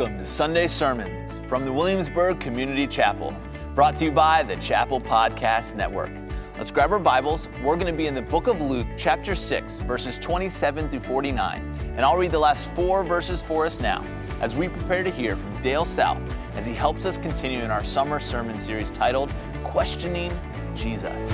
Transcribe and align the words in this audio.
Welcome 0.00 0.16
to 0.16 0.24
Sunday 0.24 0.66
Sermons 0.66 1.30
from 1.46 1.66
the 1.66 1.72
Williamsburg 1.74 2.40
Community 2.40 2.86
Chapel, 2.86 3.36
brought 3.74 3.96
to 3.96 4.06
you 4.06 4.10
by 4.10 4.42
the 4.42 4.56
Chapel 4.56 4.98
Podcast 4.98 5.74
Network. 5.74 6.10
Let's 6.56 6.70
grab 6.70 6.90
our 6.90 6.98
Bibles. 6.98 7.48
We're 7.62 7.76
going 7.76 7.92
to 7.92 7.92
be 7.92 8.06
in 8.06 8.14
the 8.14 8.22
book 8.22 8.46
of 8.46 8.62
Luke, 8.62 8.86
chapter 8.96 9.34
6, 9.34 9.80
verses 9.80 10.18
27 10.18 10.88
through 10.88 11.00
49. 11.00 11.92
And 11.96 12.00
I'll 12.00 12.16
read 12.16 12.30
the 12.30 12.38
last 12.38 12.66
four 12.70 13.04
verses 13.04 13.42
for 13.42 13.66
us 13.66 13.78
now 13.78 14.02
as 14.40 14.54
we 14.54 14.70
prepare 14.70 15.02
to 15.02 15.10
hear 15.10 15.36
from 15.36 15.60
Dale 15.60 15.84
South 15.84 16.22
as 16.54 16.64
he 16.64 16.72
helps 16.72 17.04
us 17.04 17.18
continue 17.18 17.60
in 17.60 17.70
our 17.70 17.84
summer 17.84 18.20
sermon 18.20 18.58
series 18.58 18.90
titled 18.90 19.34
Questioning 19.64 20.32
Jesus. 20.74 21.30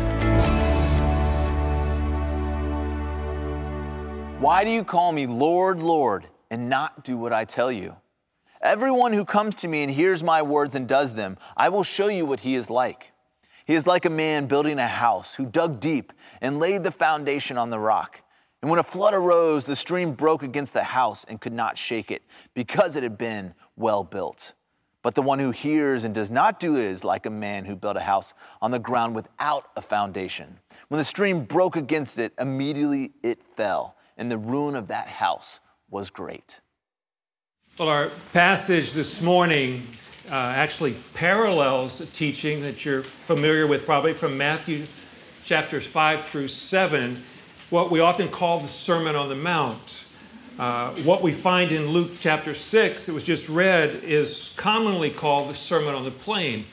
Why 4.40 4.64
do 4.64 4.70
you 4.70 4.82
call 4.82 5.12
me 5.12 5.28
Lord, 5.28 5.78
Lord, 5.78 6.26
and 6.50 6.68
not 6.68 7.04
do 7.04 7.16
what 7.16 7.32
I 7.32 7.44
tell 7.44 7.70
you? 7.70 7.94
Everyone 8.66 9.12
who 9.12 9.24
comes 9.24 9.54
to 9.56 9.68
me 9.68 9.84
and 9.84 9.92
hears 9.92 10.24
my 10.24 10.42
words 10.42 10.74
and 10.74 10.88
does 10.88 11.12
them, 11.12 11.38
I 11.56 11.68
will 11.68 11.84
show 11.84 12.08
you 12.08 12.26
what 12.26 12.40
he 12.40 12.56
is 12.56 12.68
like. 12.68 13.12
He 13.64 13.74
is 13.74 13.86
like 13.86 14.04
a 14.04 14.10
man 14.10 14.46
building 14.46 14.80
a 14.80 14.88
house 14.88 15.34
who 15.34 15.46
dug 15.46 15.78
deep 15.78 16.12
and 16.40 16.58
laid 16.58 16.82
the 16.82 16.90
foundation 16.90 17.58
on 17.58 17.70
the 17.70 17.78
rock. 17.78 18.22
And 18.60 18.68
when 18.68 18.80
a 18.80 18.82
flood 18.82 19.14
arose, 19.14 19.66
the 19.66 19.76
stream 19.76 20.14
broke 20.14 20.42
against 20.42 20.72
the 20.72 20.82
house 20.82 21.24
and 21.28 21.40
could 21.40 21.52
not 21.52 21.78
shake 21.78 22.10
it 22.10 22.22
because 22.54 22.96
it 22.96 23.04
had 23.04 23.16
been 23.16 23.54
well 23.76 24.02
built. 24.02 24.52
But 25.00 25.14
the 25.14 25.22
one 25.22 25.38
who 25.38 25.52
hears 25.52 26.02
and 26.02 26.12
does 26.12 26.32
not 26.32 26.58
do 26.58 26.74
it 26.74 26.86
is 26.86 27.04
like 27.04 27.24
a 27.24 27.30
man 27.30 27.66
who 27.66 27.76
built 27.76 27.96
a 27.96 28.00
house 28.00 28.34
on 28.60 28.72
the 28.72 28.80
ground 28.80 29.14
without 29.14 29.66
a 29.76 29.80
foundation. 29.80 30.58
When 30.88 30.98
the 30.98 31.04
stream 31.04 31.44
broke 31.44 31.76
against 31.76 32.18
it, 32.18 32.32
immediately 32.36 33.12
it 33.22 33.44
fell, 33.44 33.94
and 34.16 34.28
the 34.28 34.38
ruin 34.38 34.74
of 34.74 34.88
that 34.88 35.06
house 35.06 35.60
was 35.88 36.10
great. 36.10 36.58
Well, 37.78 37.90
our 37.90 38.10
passage 38.32 38.94
this 38.94 39.20
morning 39.20 39.86
uh, 40.30 40.34
actually 40.34 40.94
parallels 41.12 42.00
a 42.00 42.06
teaching 42.06 42.62
that 42.62 42.86
you're 42.86 43.02
familiar 43.02 43.66
with, 43.66 43.84
probably 43.84 44.14
from 44.14 44.38
Matthew 44.38 44.86
chapters 45.44 45.86
5 45.86 46.22
through 46.22 46.48
7, 46.48 47.22
what 47.68 47.90
we 47.90 48.00
often 48.00 48.28
call 48.28 48.60
the 48.60 48.66
Sermon 48.66 49.14
on 49.14 49.28
the 49.28 49.34
Mount. 49.34 50.08
Uh, 50.58 50.92
what 51.02 51.20
we 51.20 51.32
find 51.32 51.70
in 51.70 51.88
Luke 51.88 52.12
chapter 52.18 52.54
6, 52.54 53.04
that 53.04 53.12
was 53.12 53.24
just 53.24 53.46
read, 53.50 53.90
is 54.02 54.54
commonly 54.56 55.10
called 55.10 55.50
the 55.50 55.54
Sermon 55.54 55.94
on 55.94 56.04
the 56.04 56.10
Plain. 56.10 56.64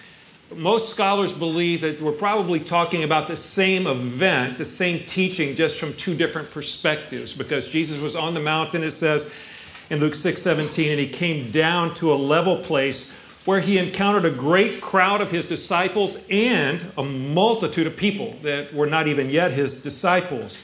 Most 0.56 0.90
scholars 0.90 1.34
believe 1.34 1.82
that 1.82 2.00
we're 2.00 2.14
probably 2.14 2.62
talking 2.62 3.04
about 3.04 3.28
the 3.28 3.36
same 3.36 3.88
event, 3.88 4.58
the 4.58 4.64
same 4.64 5.00
teaching, 5.00 5.54
just 5.54 5.82
from 5.82 5.92
two 5.96 6.16
different 6.16 6.50
perspectives, 6.50 7.34
because 7.34 7.68
Jesus 7.68 8.02
was 8.02 8.16
on 8.16 8.34
the 8.34 8.40
mountain, 8.40 8.84
it 8.84 8.92
says, 8.92 9.50
in 9.90 10.00
Luke 10.00 10.16
6 10.16 10.42
17, 10.42 10.92
and 10.92 11.00
he 11.00 11.08
came 11.08 11.52
down 11.52 11.94
to 11.96 12.14
a 12.14 12.16
level 12.16 12.58
place 12.58 13.20
where 13.46 13.60
he 13.60 13.78
encountered 13.78 14.26
a 14.26 14.32
great 14.32 14.82
crowd 14.82 15.22
of 15.22 15.32
his 15.32 15.46
disciples 15.46 16.18
and 16.30 16.86
a 16.98 17.04
multitude 17.04 17.86
of 17.86 17.98
people 17.98 18.32
that 18.42 18.74
were 18.74 18.88
not 18.88 19.08
even 19.08 19.30
yet 19.30 19.52
his 19.52 19.84
disciples. 19.84 20.64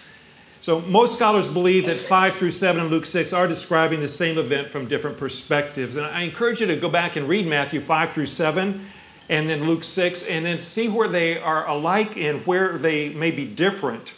So, 0.61 0.81
most 0.81 1.15
scholars 1.15 1.47
believe 1.47 1.85
that 1.85 1.97
5 1.97 2.35
through 2.35 2.51
7 2.51 2.81
and 2.81 2.91
Luke 2.91 3.05
6 3.05 3.31
are 3.33 3.47
describing 3.47 4.01
the 4.01 4.09
same 4.09 4.37
event 4.37 4.67
from 4.67 4.87
different 4.87 5.17
perspectives. 5.17 5.95
And 5.95 6.05
I 6.05 6.21
encourage 6.21 6.61
you 6.61 6.67
to 6.67 6.75
go 6.75 6.89
back 6.89 7.15
and 7.15 7.27
read 7.27 7.47
Matthew 7.47 7.79
5 7.79 8.11
through 8.11 8.25
7 8.25 8.85
and 9.29 9.47
then 9.47 9.65
Luke 9.65 9.83
6 9.83 10.23
and 10.23 10.45
then 10.45 10.59
see 10.59 10.89
where 10.89 11.07
they 11.07 11.37
are 11.37 11.67
alike 11.67 12.17
and 12.17 12.45
where 12.45 12.77
they 12.77 13.09
may 13.09 13.31
be 13.31 13.45
different. 13.45 14.13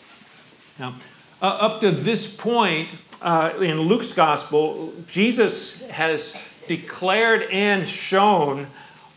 Now, 0.80 0.96
uh, 1.42 1.46
up 1.46 1.82
to 1.82 1.92
this 1.92 2.34
point, 2.34 2.96
uh, 3.22 3.54
in 3.62 3.82
Luke's 3.82 4.14
gospel, 4.14 4.94
Jesus 5.08 5.82
has 5.84 6.36
declared 6.68 7.44
and 7.52 7.88
shown 7.88 8.68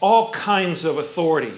all 0.01 0.31
kinds 0.33 0.85
of 0.85 0.99
authority. 0.99 1.53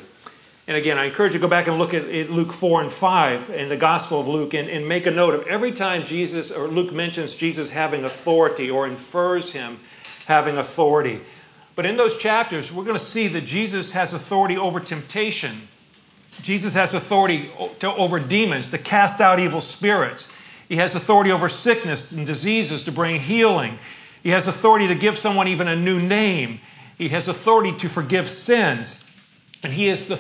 And 0.69 0.77
again, 0.77 0.99
I 0.99 1.05
encourage 1.05 1.33
you 1.33 1.39
to 1.39 1.43
go 1.43 1.49
back 1.49 1.69
and 1.69 1.79
look 1.79 1.95
at, 1.95 2.31
Luke 2.31 2.53
4 2.53 2.83
and 2.83 2.93
5 2.93 3.51
in 3.51 3.69
the 3.69 3.77
Gospel 3.77 4.21
of 4.21 4.27
Luke 4.27 4.53
and, 4.55 4.69
and 4.69 4.89
make 4.89 5.07
a 5.07 5.11
note 5.11 5.35
of 5.35 5.47
every 5.47 5.71
time 5.71 6.05
Jesus 6.05 6.51
or 6.51 6.67
Luke 6.67 6.93
mentions 6.93 7.37
Jesus 7.37 7.71
having 7.71 8.05
authority 8.05 8.69
or 8.71 8.87
infers 8.87 9.53
him 9.53 9.79
having 10.27 10.57
authority. 10.57 11.21
But 11.77 11.87
in 11.87 11.97
those 11.97 12.17
chapters, 12.17 12.73
we're 12.73 12.85
going 12.85 12.99
to 12.99 13.05
see 13.05 13.29
that 13.29 13.43
Jesus 13.43 13.93
has 13.93 14.13
authority 14.13 14.57
over 14.57 14.81
temptation. 14.81 15.69
Jesus 16.43 16.75
has 16.75 16.95
authority 16.95 17.51
to, 17.81 17.95
over 17.95 18.19
demons, 18.19 18.71
to 18.71 18.79
cast 18.79 19.21
out 19.21 19.39
evil 19.39 19.61
spirits. 19.61 20.29
He 20.69 20.77
has 20.77 20.95
authority 20.95 21.31
over 21.31 21.49
sickness 21.49 22.13
and 22.13 22.27
diseases 22.27 22.85
to 22.85 22.93
bring 22.93 23.21
healing. 23.21 23.79
He 24.23 24.31
has 24.31 24.49
authority 24.49 24.89
to 24.89 24.95
give 24.95 25.19
someone 25.19 25.49
even 25.49 25.69
a 25.69 25.77
new 25.77 26.01
name. 26.01 26.61
He 26.99 27.09
has 27.11 27.29
authority 27.29 27.73
to 27.79 27.89
forgive 27.89 28.29
sins. 28.29 29.03
And 29.63 29.73
he 29.73 29.89
is 29.89 30.07
the, 30.07 30.17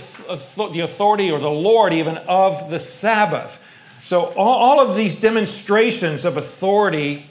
the 0.72 0.80
authority 0.80 1.30
or 1.30 1.38
the 1.38 1.50
Lord 1.50 1.92
even 1.92 2.16
of 2.16 2.70
the 2.70 2.78
Sabbath. 2.78 3.62
So, 4.04 4.26
all, 4.34 4.78
all 4.78 4.80
of 4.80 4.96
these 4.96 5.20
demonstrations 5.20 6.24
of 6.24 6.36
authority 6.36 7.26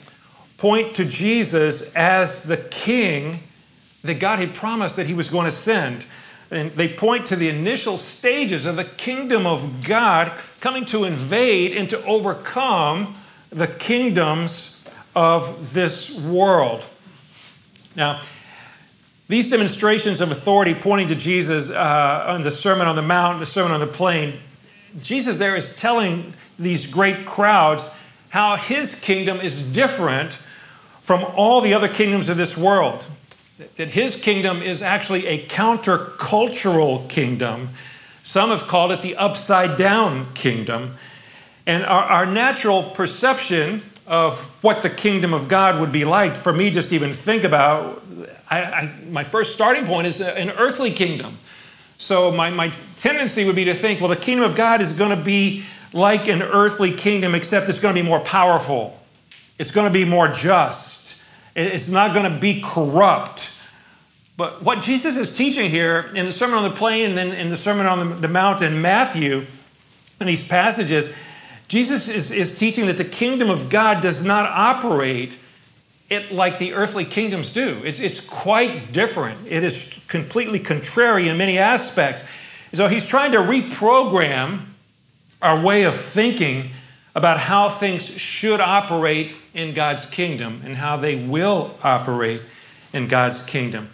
point 0.58 0.94
to 0.96 1.04
Jesus 1.04 1.94
as 1.94 2.42
the 2.42 2.56
king 2.56 3.40
that 4.02 4.20
God 4.20 4.38
had 4.38 4.54
promised 4.54 4.96
that 4.96 5.06
he 5.06 5.14
was 5.14 5.30
going 5.30 5.46
to 5.46 5.52
send. 5.52 6.06
And 6.50 6.70
they 6.72 6.88
point 6.88 7.26
to 7.26 7.36
the 7.36 7.48
initial 7.48 7.98
stages 7.98 8.66
of 8.66 8.76
the 8.76 8.84
kingdom 8.84 9.46
of 9.46 9.86
God 9.86 10.32
coming 10.66 10.84
to 10.84 11.04
invade 11.04 11.76
and 11.76 11.88
to 11.88 12.04
overcome 12.06 13.14
the 13.50 13.68
kingdoms 13.68 14.84
of 15.14 15.72
this 15.72 16.18
world. 16.18 16.84
Now, 17.94 18.20
these 19.28 19.48
demonstrations 19.48 20.20
of 20.20 20.32
authority 20.32 20.74
pointing 20.74 21.06
to 21.06 21.14
Jesus 21.14 21.70
uh, 21.70 22.24
on 22.26 22.42
the 22.42 22.50
Sermon 22.50 22.88
on 22.88 22.96
the 22.96 23.02
Mount, 23.02 23.38
the 23.38 23.46
Sermon 23.46 23.70
on 23.70 23.78
the 23.78 23.86
Plain, 23.86 24.32
Jesus 25.00 25.36
there 25.38 25.54
is 25.54 25.76
telling 25.76 26.32
these 26.58 26.92
great 26.92 27.26
crowds 27.26 27.96
how 28.30 28.56
his 28.56 29.00
kingdom 29.00 29.38
is 29.38 29.72
different 29.72 30.32
from 31.00 31.24
all 31.36 31.60
the 31.60 31.74
other 31.74 31.86
kingdoms 31.86 32.28
of 32.28 32.36
this 32.36 32.58
world. 32.58 33.04
That 33.76 33.90
his 33.90 34.20
kingdom 34.20 34.62
is 34.62 34.82
actually 34.82 35.28
a 35.28 35.46
countercultural 35.46 37.08
kingdom 37.08 37.68
some 38.26 38.50
have 38.50 38.66
called 38.66 38.90
it 38.90 39.02
the 39.02 39.14
upside 39.14 39.78
down 39.78 40.26
kingdom. 40.34 40.96
And 41.64 41.84
our, 41.84 42.02
our, 42.02 42.26
natural 42.26 42.82
perception 42.82 43.82
of 44.04 44.36
what 44.64 44.82
the 44.82 44.90
kingdom 44.90 45.32
of 45.32 45.46
God 45.46 45.80
would 45.80 45.92
be 45.92 46.04
like, 46.04 46.34
for 46.34 46.52
me, 46.52 46.70
just 46.70 46.92
even 46.92 47.14
think 47.14 47.44
about, 47.44 48.02
I, 48.50 48.62
I, 48.62 48.94
my 49.10 49.22
first 49.22 49.54
starting 49.54 49.86
point 49.86 50.08
is 50.08 50.20
an 50.20 50.50
earthly 50.50 50.90
kingdom. 50.90 51.38
So 51.98 52.32
my, 52.32 52.50
my 52.50 52.72
tendency 52.98 53.44
would 53.44 53.54
be 53.54 53.66
to 53.66 53.74
think, 53.74 54.00
well, 54.00 54.10
the 54.10 54.16
kingdom 54.16 54.50
of 54.50 54.56
God 54.56 54.80
is 54.80 54.92
going 54.94 55.16
to 55.16 55.24
be 55.24 55.64
like 55.92 56.26
an 56.26 56.42
earthly 56.42 56.92
kingdom, 56.92 57.32
except 57.32 57.68
it's 57.68 57.78
going 57.78 57.94
to 57.94 58.02
be 58.02 58.06
more 58.06 58.20
powerful. 58.20 59.00
It's 59.56 59.70
going 59.70 59.86
to 59.86 59.92
be 59.92 60.04
more 60.04 60.26
just. 60.26 61.24
It's 61.54 61.88
not 61.88 62.12
going 62.12 62.30
to 62.32 62.40
be 62.40 62.60
corrupt. 62.60 63.45
But 64.36 64.62
what 64.62 64.82
Jesus 64.82 65.16
is 65.16 65.34
teaching 65.34 65.70
here 65.70 66.10
in 66.14 66.26
the 66.26 66.32
Sermon 66.32 66.56
on 66.56 66.64
the 66.64 66.76
Plain 66.76 67.06
and 67.06 67.18
then 67.18 67.32
in 67.32 67.48
the 67.48 67.56
Sermon 67.56 67.86
on 67.86 68.20
the, 68.20 68.28
Mount 68.28 68.60
in 68.60 68.82
Matthew, 68.82 69.46
in 70.20 70.26
these 70.26 70.46
passages, 70.46 71.16
Jesus 71.68 72.08
is, 72.08 72.30
is 72.30 72.58
teaching 72.58 72.86
that 72.86 72.98
the 72.98 73.04
kingdom 73.04 73.48
of 73.48 73.70
God 73.70 74.02
does 74.02 74.24
not 74.24 74.50
operate 74.50 75.36
it 76.08 76.30
like 76.30 76.58
the 76.58 76.74
earthly 76.74 77.04
kingdoms 77.04 77.52
do. 77.52 77.80
It's, 77.82 77.98
it's 77.98 78.20
quite 78.20 78.92
different. 78.92 79.40
It 79.48 79.64
is 79.64 80.04
completely 80.06 80.60
contrary 80.60 81.28
in 81.28 81.36
many 81.36 81.58
aspects. 81.58 82.28
So 82.72 82.88
he's 82.88 83.06
trying 83.06 83.32
to 83.32 83.38
reprogram 83.38 84.60
our 85.42 85.64
way 85.64 85.84
of 85.84 85.98
thinking 85.98 86.70
about 87.14 87.38
how 87.38 87.68
things 87.68 88.06
should 88.06 88.60
operate 88.60 89.34
in 89.54 89.72
God's 89.74 90.06
kingdom 90.06 90.60
and 90.64 90.76
how 90.76 90.96
they 90.96 91.16
will 91.16 91.76
operate 91.82 92.42
in 92.92 93.08
God's 93.08 93.42
kingdom. 93.42 93.90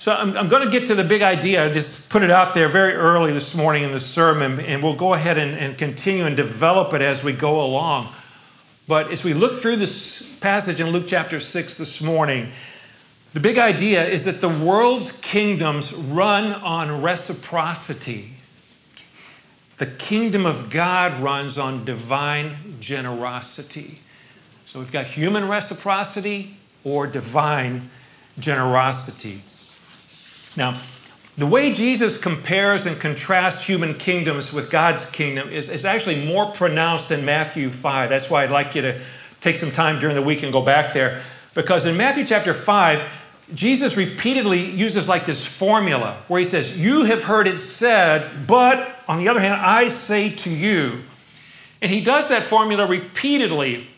So 0.00 0.14
I'm, 0.14 0.34
I'm, 0.34 0.48
going 0.48 0.64
to 0.64 0.70
get 0.70 0.86
to 0.86 0.94
the 0.94 1.04
big 1.04 1.20
idea. 1.20 1.66
I 1.66 1.70
just 1.70 2.08
put 2.08 2.22
it 2.22 2.30
out 2.30 2.54
there 2.54 2.70
very 2.70 2.94
early 2.94 3.34
this 3.34 3.54
morning 3.54 3.82
in 3.82 3.92
the 3.92 4.00
sermon, 4.00 4.58
and 4.58 4.82
we'll 4.82 4.96
go 4.96 5.12
ahead 5.12 5.36
and, 5.36 5.54
and 5.54 5.76
continue 5.76 6.24
and 6.24 6.34
develop 6.34 6.94
it 6.94 7.02
as 7.02 7.22
we 7.22 7.34
go 7.34 7.62
along. 7.62 8.10
But 8.88 9.10
as 9.12 9.22
we 9.22 9.34
look 9.34 9.56
through 9.56 9.76
this 9.76 10.22
passage 10.38 10.80
in 10.80 10.88
Luke 10.88 11.04
chapter 11.06 11.38
6 11.38 11.76
this 11.76 12.00
morning, 12.00 12.48
the 13.34 13.40
big 13.40 13.58
idea 13.58 14.02
is 14.08 14.24
that 14.24 14.40
the 14.40 14.48
world's 14.48 15.12
kingdoms 15.12 15.92
run 15.92 16.54
on 16.54 17.02
reciprocity. 17.02 18.36
The 19.76 19.86
kingdom 19.86 20.46
of 20.46 20.70
God 20.70 21.20
runs 21.20 21.58
on 21.58 21.84
divine 21.84 22.78
generosity. 22.80 23.98
So 24.64 24.78
we've 24.78 24.92
got 24.92 25.08
human 25.08 25.46
reciprocity 25.46 26.56
or 26.84 27.06
divine 27.06 27.90
generosity. 28.38 29.42
Now, 30.56 30.78
the 31.36 31.46
way 31.46 31.72
Jesus 31.72 32.18
compares 32.18 32.86
and 32.86 33.00
contrasts 33.00 33.64
human 33.64 33.94
kingdoms 33.94 34.52
with 34.52 34.70
God's 34.70 35.10
kingdom 35.10 35.48
is, 35.48 35.68
is 35.68 35.84
actually 35.84 36.24
more 36.24 36.46
pronounced 36.46 37.10
in 37.10 37.24
Matthew 37.24 37.70
5. 37.70 38.10
That's 38.10 38.28
why 38.28 38.44
I'd 38.44 38.50
like 38.50 38.74
you 38.74 38.82
to 38.82 39.00
take 39.40 39.56
some 39.56 39.70
time 39.70 39.98
during 40.00 40.16
the 40.16 40.22
week 40.22 40.42
and 40.42 40.52
go 40.52 40.60
back 40.62 40.92
there. 40.92 41.22
Because 41.54 41.86
in 41.86 41.96
Matthew 41.96 42.26
chapter 42.26 42.52
5, 42.52 43.20
Jesus 43.54 43.96
repeatedly 43.96 44.60
uses 44.60 45.08
like 45.08 45.26
this 45.26 45.44
formula 45.44 46.22
where 46.28 46.38
he 46.38 46.46
says, 46.46 46.78
You 46.78 47.04
have 47.04 47.24
heard 47.24 47.46
it 47.46 47.58
said, 47.58 48.46
but 48.46 48.96
on 49.08 49.18
the 49.18 49.28
other 49.28 49.40
hand, 49.40 49.54
I 49.54 49.88
say 49.88 50.30
to 50.30 50.50
you. 50.50 51.02
And 51.82 51.90
he 51.90 52.02
does 52.02 52.28
that 52.28 52.44
formula 52.44 52.86
repeatedly 52.86 53.89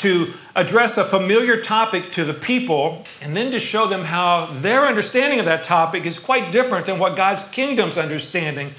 to 0.00 0.32
address 0.56 0.96
a 0.96 1.04
familiar 1.04 1.60
topic 1.60 2.10
to 2.12 2.24
the 2.24 2.34
people 2.34 3.04
and 3.20 3.36
then 3.36 3.52
to 3.52 3.58
show 3.58 3.86
them 3.86 4.04
how 4.04 4.46
their 4.46 4.86
understanding 4.86 5.38
of 5.38 5.44
that 5.44 5.62
topic 5.62 6.06
is 6.06 6.18
quite 6.18 6.50
different 6.50 6.86
than 6.86 6.98
what 6.98 7.16
God's 7.16 7.46
kingdom's 7.50 7.98
understanding 7.98 8.72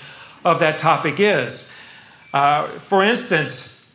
of 0.44 0.60
that 0.60 0.80
topic 0.80 1.20
is. 1.20 1.78
Uh, 2.34 2.66
for 2.68 3.04
instance, 3.04 3.88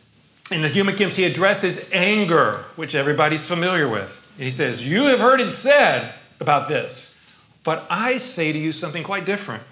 in 0.51 0.61
the 0.61 0.69
human 0.69 0.95
kingdoms, 0.95 1.17
he 1.17 1.25
addresses 1.25 1.89
anger, 1.91 2.65
which 2.77 2.95
everybody's 2.95 3.45
familiar 3.45 3.89
with. 3.89 4.25
And 4.37 4.45
he 4.45 4.51
says, 4.51 4.87
You 4.87 5.05
have 5.07 5.19
heard 5.19 5.41
it 5.41 5.51
said 5.51 6.13
about 6.39 6.69
this, 6.69 7.25
but 7.65 7.85
I 7.89 8.17
say 8.17 8.53
to 8.53 8.57
you 8.57 8.71
something 8.71 9.03
quite 9.03 9.25
different. 9.25 9.63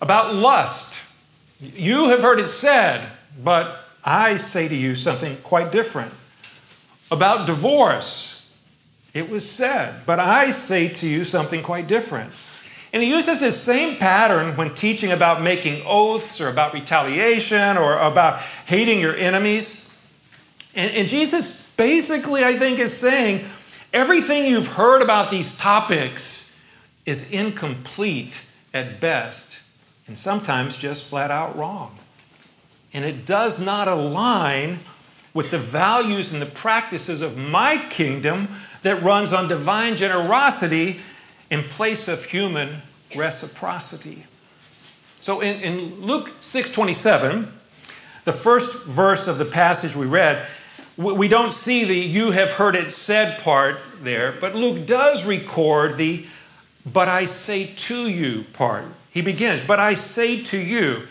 About 0.00 0.34
lust, 0.34 1.00
you 1.60 2.10
have 2.10 2.20
heard 2.20 2.38
it 2.38 2.46
said, 2.46 3.08
but 3.42 3.88
I 4.04 4.36
say 4.36 4.68
to 4.68 4.76
you 4.76 4.94
something 4.94 5.36
quite 5.38 5.72
different. 5.72 6.12
About 7.10 7.46
divorce, 7.46 8.50
it 9.14 9.30
was 9.30 9.48
said, 9.48 10.04
but 10.06 10.18
I 10.18 10.50
say 10.50 10.88
to 10.88 11.08
you 11.08 11.24
something 11.24 11.62
quite 11.62 11.86
different. 11.86 12.32
And 12.92 13.02
he 13.02 13.10
uses 13.10 13.40
this 13.40 13.60
same 13.60 13.96
pattern 13.96 14.56
when 14.56 14.74
teaching 14.74 15.12
about 15.12 15.42
making 15.42 15.82
oaths 15.86 16.40
or 16.40 16.48
about 16.48 16.72
retaliation 16.72 17.76
or 17.76 17.98
about 17.98 18.40
hating 18.66 19.00
your 19.00 19.14
enemies. 19.14 19.94
And, 20.74 20.90
and 20.92 21.08
Jesus 21.08 21.74
basically, 21.76 22.44
I 22.44 22.56
think, 22.56 22.78
is 22.78 22.96
saying 22.96 23.44
everything 23.92 24.46
you've 24.46 24.72
heard 24.72 25.02
about 25.02 25.30
these 25.30 25.56
topics 25.58 26.58
is 27.04 27.32
incomplete 27.32 28.42
at 28.72 29.00
best 29.00 29.60
and 30.06 30.16
sometimes 30.16 30.76
just 30.76 31.04
flat 31.04 31.30
out 31.30 31.56
wrong. 31.56 31.98
And 32.92 33.04
it 33.04 33.26
does 33.26 33.60
not 33.60 33.88
align 33.88 34.78
with 35.36 35.50
the 35.50 35.58
values 35.58 36.32
and 36.32 36.40
the 36.40 36.46
practices 36.46 37.20
of 37.20 37.36
my 37.36 37.76
kingdom 37.90 38.48
that 38.80 39.02
runs 39.02 39.34
on 39.34 39.46
divine 39.46 39.94
generosity 39.94 40.98
in 41.50 41.62
place 41.62 42.08
of 42.08 42.24
human 42.24 42.80
reciprocity. 43.14 44.24
So 45.20 45.40
in, 45.40 45.60
in 45.60 46.00
Luke 46.00 46.30
6:27, 46.40 47.48
the 48.24 48.32
first 48.32 48.86
verse 48.86 49.28
of 49.28 49.36
the 49.36 49.44
passage 49.44 49.94
we 49.94 50.06
read, 50.06 50.46
we 50.96 51.28
don't 51.28 51.52
see 51.52 51.84
the 51.84 51.94
you 51.94 52.30
have 52.30 52.52
heard 52.52 52.74
it 52.74 52.90
said 52.90 53.38
part 53.42 53.78
there, 54.00 54.32
but 54.40 54.54
Luke 54.54 54.86
does 54.86 55.26
record 55.26 55.98
the 55.98 56.26
but 56.90 57.08
I 57.08 57.26
say 57.26 57.66
to 57.66 58.08
you 58.08 58.44
part. 58.54 58.84
He 59.10 59.20
begins, 59.20 59.60
but 59.60 59.80
I 59.80 59.94
say 59.94 60.42
to 60.44 60.56
you. 60.56 61.02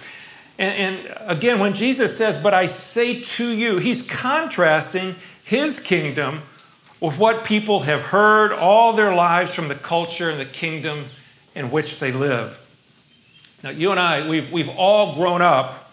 And, 0.58 0.98
and, 0.98 1.18
again, 1.20 1.60
when 1.60 1.74
Jesus 1.74 2.18
says, 2.18 2.38
but 2.38 2.54
I 2.54 2.68
say 2.68 3.22
to 3.22 3.48
you, 3.48 3.78
he's 3.78 4.10
contrasting 4.10 5.16
his 5.44 5.80
kingdom 5.80 6.44
with 7.02 7.20
what 7.20 7.44
people 7.44 7.82
have 7.82 8.02
heard 8.02 8.54
all 8.54 8.94
their 8.94 9.14
lives 9.14 9.54
from 9.54 9.68
the 9.68 9.76
culture 9.76 10.30
and 10.30 10.40
the 10.40 10.46
kingdom 10.46 11.00
in 11.56 11.72
which 11.72 12.00
they 12.00 12.12
live. 12.12 12.62
Now, 13.64 13.72
you 13.72 13.92
and 13.92 14.00
I, 14.00 14.28
we've, 14.28 14.52
we've 14.52 14.70
all 14.70 15.16
grown 15.16 15.42
up 15.42 15.92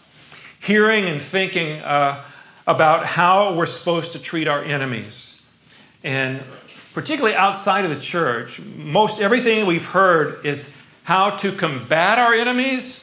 hearing 0.61 1.07
and 1.07 1.21
thinking 1.21 1.81
uh, 1.81 2.23
about 2.67 3.05
how 3.05 3.55
we're 3.55 3.67
supposed 3.67 4.13
to 4.13 4.21
treat 4.21 4.47
our 4.47 4.63
enemies. 4.63 5.51
And 6.05 6.41
particularly 6.95 7.35
outside 7.35 7.85
of 7.85 7.91
the 7.91 8.01
church, 8.01 8.61
most 8.61 9.21
everything 9.21 9.67
we've 9.67 9.87
heard 9.87 10.45
is 10.47 10.77
how 11.03 11.31
to 11.31 11.51
combat 11.51 12.19
our 12.19 12.33
enemies 12.33 13.02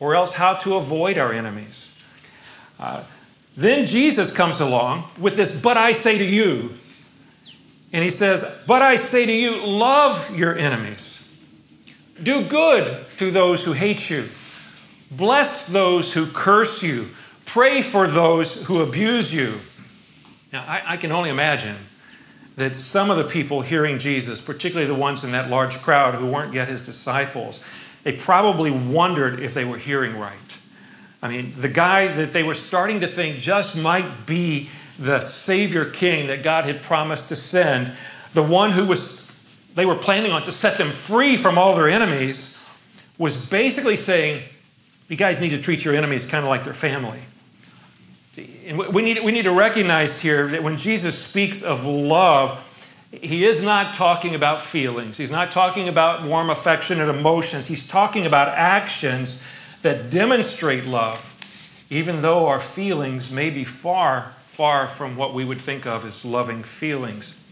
or 0.00 0.14
else 0.14 0.34
how 0.34 0.54
to 0.54 0.76
avoid 0.76 1.18
our 1.18 1.32
enemies. 1.32 2.02
Uh, 2.78 3.02
then 3.56 3.86
Jesus 3.86 4.34
comes 4.34 4.60
along 4.60 5.04
with 5.18 5.36
this, 5.36 5.60
but 5.60 5.76
I 5.76 5.92
say 5.92 6.18
to 6.18 6.24
you. 6.24 6.74
And 7.92 8.04
he 8.04 8.10
says, 8.10 8.62
But 8.66 8.82
I 8.82 8.96
say 8.96 9.26
to 9.26 9.32
you, 9.32 9.66
love 9.66 10.36
your 10.36 10.56
enemies. 10.56 11.36
Do 12.22 12.44
good 12.44 13.06
to 13.18 13.30
those 13.30 13.64
who 13.64 13.72
hate 13.72 14.10
you. 14.10 14.28
Bless 15.10 15.66
those 15.66 16.12
who 16.12 16.26
curse 16.26 16.82
you. 16.82 17.08
Pray 17.46 17.82
for 17.82 18.06
those 18.06 18.64
who 18.66 18.82
abuse 18.82 19.32
you. 19.32 19.54
Now, 20.52 20.64
I, 20.66 20.82
I 20.86 20.96
can 20.96 21.12
only 21.12 21.30
imagine 21.30 21.76
that 22.56 22.74
some 22.74 23.10
of 23.10 23.16
the 23.16 23.24
people 23.24 23.62
hearing 23.62 23.98
Jesus, 23.98 24.40
particularly 24.40 24.86
the 24.86 24.98
ones 24.98 25.24
in 25.24 25.32
that 25.32 25.48
large 25.48 25.78
crowd 25.78 26.14
who 26.14 26.26
weren't 26.26 26.52
yet 26.52 26.68
his 26.68 26.82
disciples, 26.82 27.64
they 28.08 28.16
probably 28.16 28.70
wondered 28.70 29.38
if 29.38 29.52
they 29.52 29.66
were 29.66 29.76
hearing 29.76 30.18
right. 30.18 30.58
I 31.20 31.28
mean, 31.28 31.52
the 31.54 31.68
guy 31.68 32.08
that 32.08 32.32
they 32.32 32.42
were 32.42 32.54
starting 32.54 33.00
to 33.00 33.06
think 33.06 33.38
just 33.38 33.76
might 33.76 34.24
be 34.24 34.70
the 34.98 35.20
Savior 35.20 35.84
King 35.84 36.28
that 36.28 36.42
God 36.42 36.64
had 36.64 36.80
promised 36.80 37.28
to 37.28 37.36
send, 37.36 37.92
the 38.32 38.42
one 38.42 38.70
who 38.70 38.86
was 38.86 39.44
they 39.74 39.84
were 39.84 39.94
planning 39.94 40.32
on 40.32 40.42
to 40.44 40.52
set 40.52 40.78
them 40.78 40.90
free 40.90 41.36
from 41.36 41.58
all 41.58 41.76
their 41.76 41.90
enemies, 41.90 42.66
was 43.18 43.36
basically 43.50 43.98
saying, 43.98 44.42
you 45.08 45.16
guys 45.18 45.38
need 45.38 45.50
to 45.50 45.60
treat 45.60 45.84
your 45.84 45.94
enemies 45.94 46.24
kind 46.24 46.42
of 46.42 46.48
like 46.48 46.62
their 46.64 46.72
family. 46.72 47.20
And 48.64 48.78
we 48.78 49.02
need, 49.02 49.22
we 49.22 49.32
need 49.32 49.42
to 49.42 49.52
recognize 49.52 50.18
here 50.18 50.46
that 50.46 50.62
when 50.62 50.78
Jesus 50.78 51.22
speaks 51.22 51.62
of 51.62 51.84
love, 51.84 52.67
he 53.10 53.44
is 53.44 53.62
not 53.62 53.94
talking 53.94 54.34
about 54.34 54.64
feelings. 54.64 55.16
He's 55.16 55.30
not 55.30 55.50
talking 55.50 55.88
about 55.88 56.22
warm, 56.22 56.50
affectionate 56.50 57.08
emotions. 57.08 57.66
He's 57.66 57.88
talking 57.88 58.26
about 58.26 58.48
actions 58.48 59.46
that 59.82 60.10
demonstrate 60.10 60.84
love, 60.84 61.36
even 61.88 62.20
though 62.20 62.46
our 62.46 62.60
feelings 62.60 63.30
may 63.32 63.48
be 63.48 63.64
far, 63.64 64.34
far 64.46 64.88
from 64.88 65.16
what 65.16 65.32
we 65.32 65.44
would 65.44 65.60
think 65.60 65.86
of 65.86 66.04
as 66.04 66.24
loving 66.24 66.62
feelings. 66.62 67.42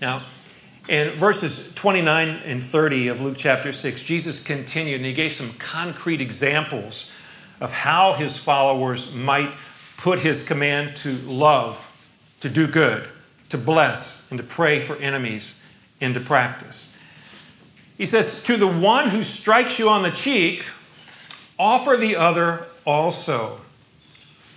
Now, 0.00 0.22
in 0.88 1.10
verses 1.12 1.74
29 1.74 2.28
and 2.44 2.62
30 2.62 3.08
of 3.08 3.20
Luke 3.20 3.36
chapter 3.38 3.72
6, 3.72 4.04
Jesus 4.04 4.42
continued 4.42 4.96
and 4.96 5.06
he 5.06 5.14
gave 5.14 5.32
some 5.32 5.54
concrete 5.54 6.20
examples 6.20 7.10
of 7.60 7.72
how 7.72 8.12
his 8.12 8.36
followers 8.36 9.12
might 9.14 9.54
put 9.96 10.18
his 10.20 10.46
command 10.46 10.94
to 10.96 11.12
love, 11.26 11.90
to 12.40 12.48
do 12.48 12.68
good, 12.68 13.08
to 13.54 13.58
bless, 13.58 14.28
and 14.32 14.38
to 14.38 14.44
pray 14.44 14.80
for 14.80 14.96
enemies 14.96 15.60
into 16.00 16.18
practice. 16.18 17.00
He 17.96 18.04
says, 18.04 18.42
To 18.42 18.56
the 18.56 18.66
one 18.66 19.08
who 19.08 19.22
strikes 19.22 19.78
you 19.78 19.88
on 19.88 20.02
the 20.02 20.10
cheek, 20.10 20.64
offer 21.56 21.96
the 21.96 22.16
other 22.16 22.66
also. 22.84 23.60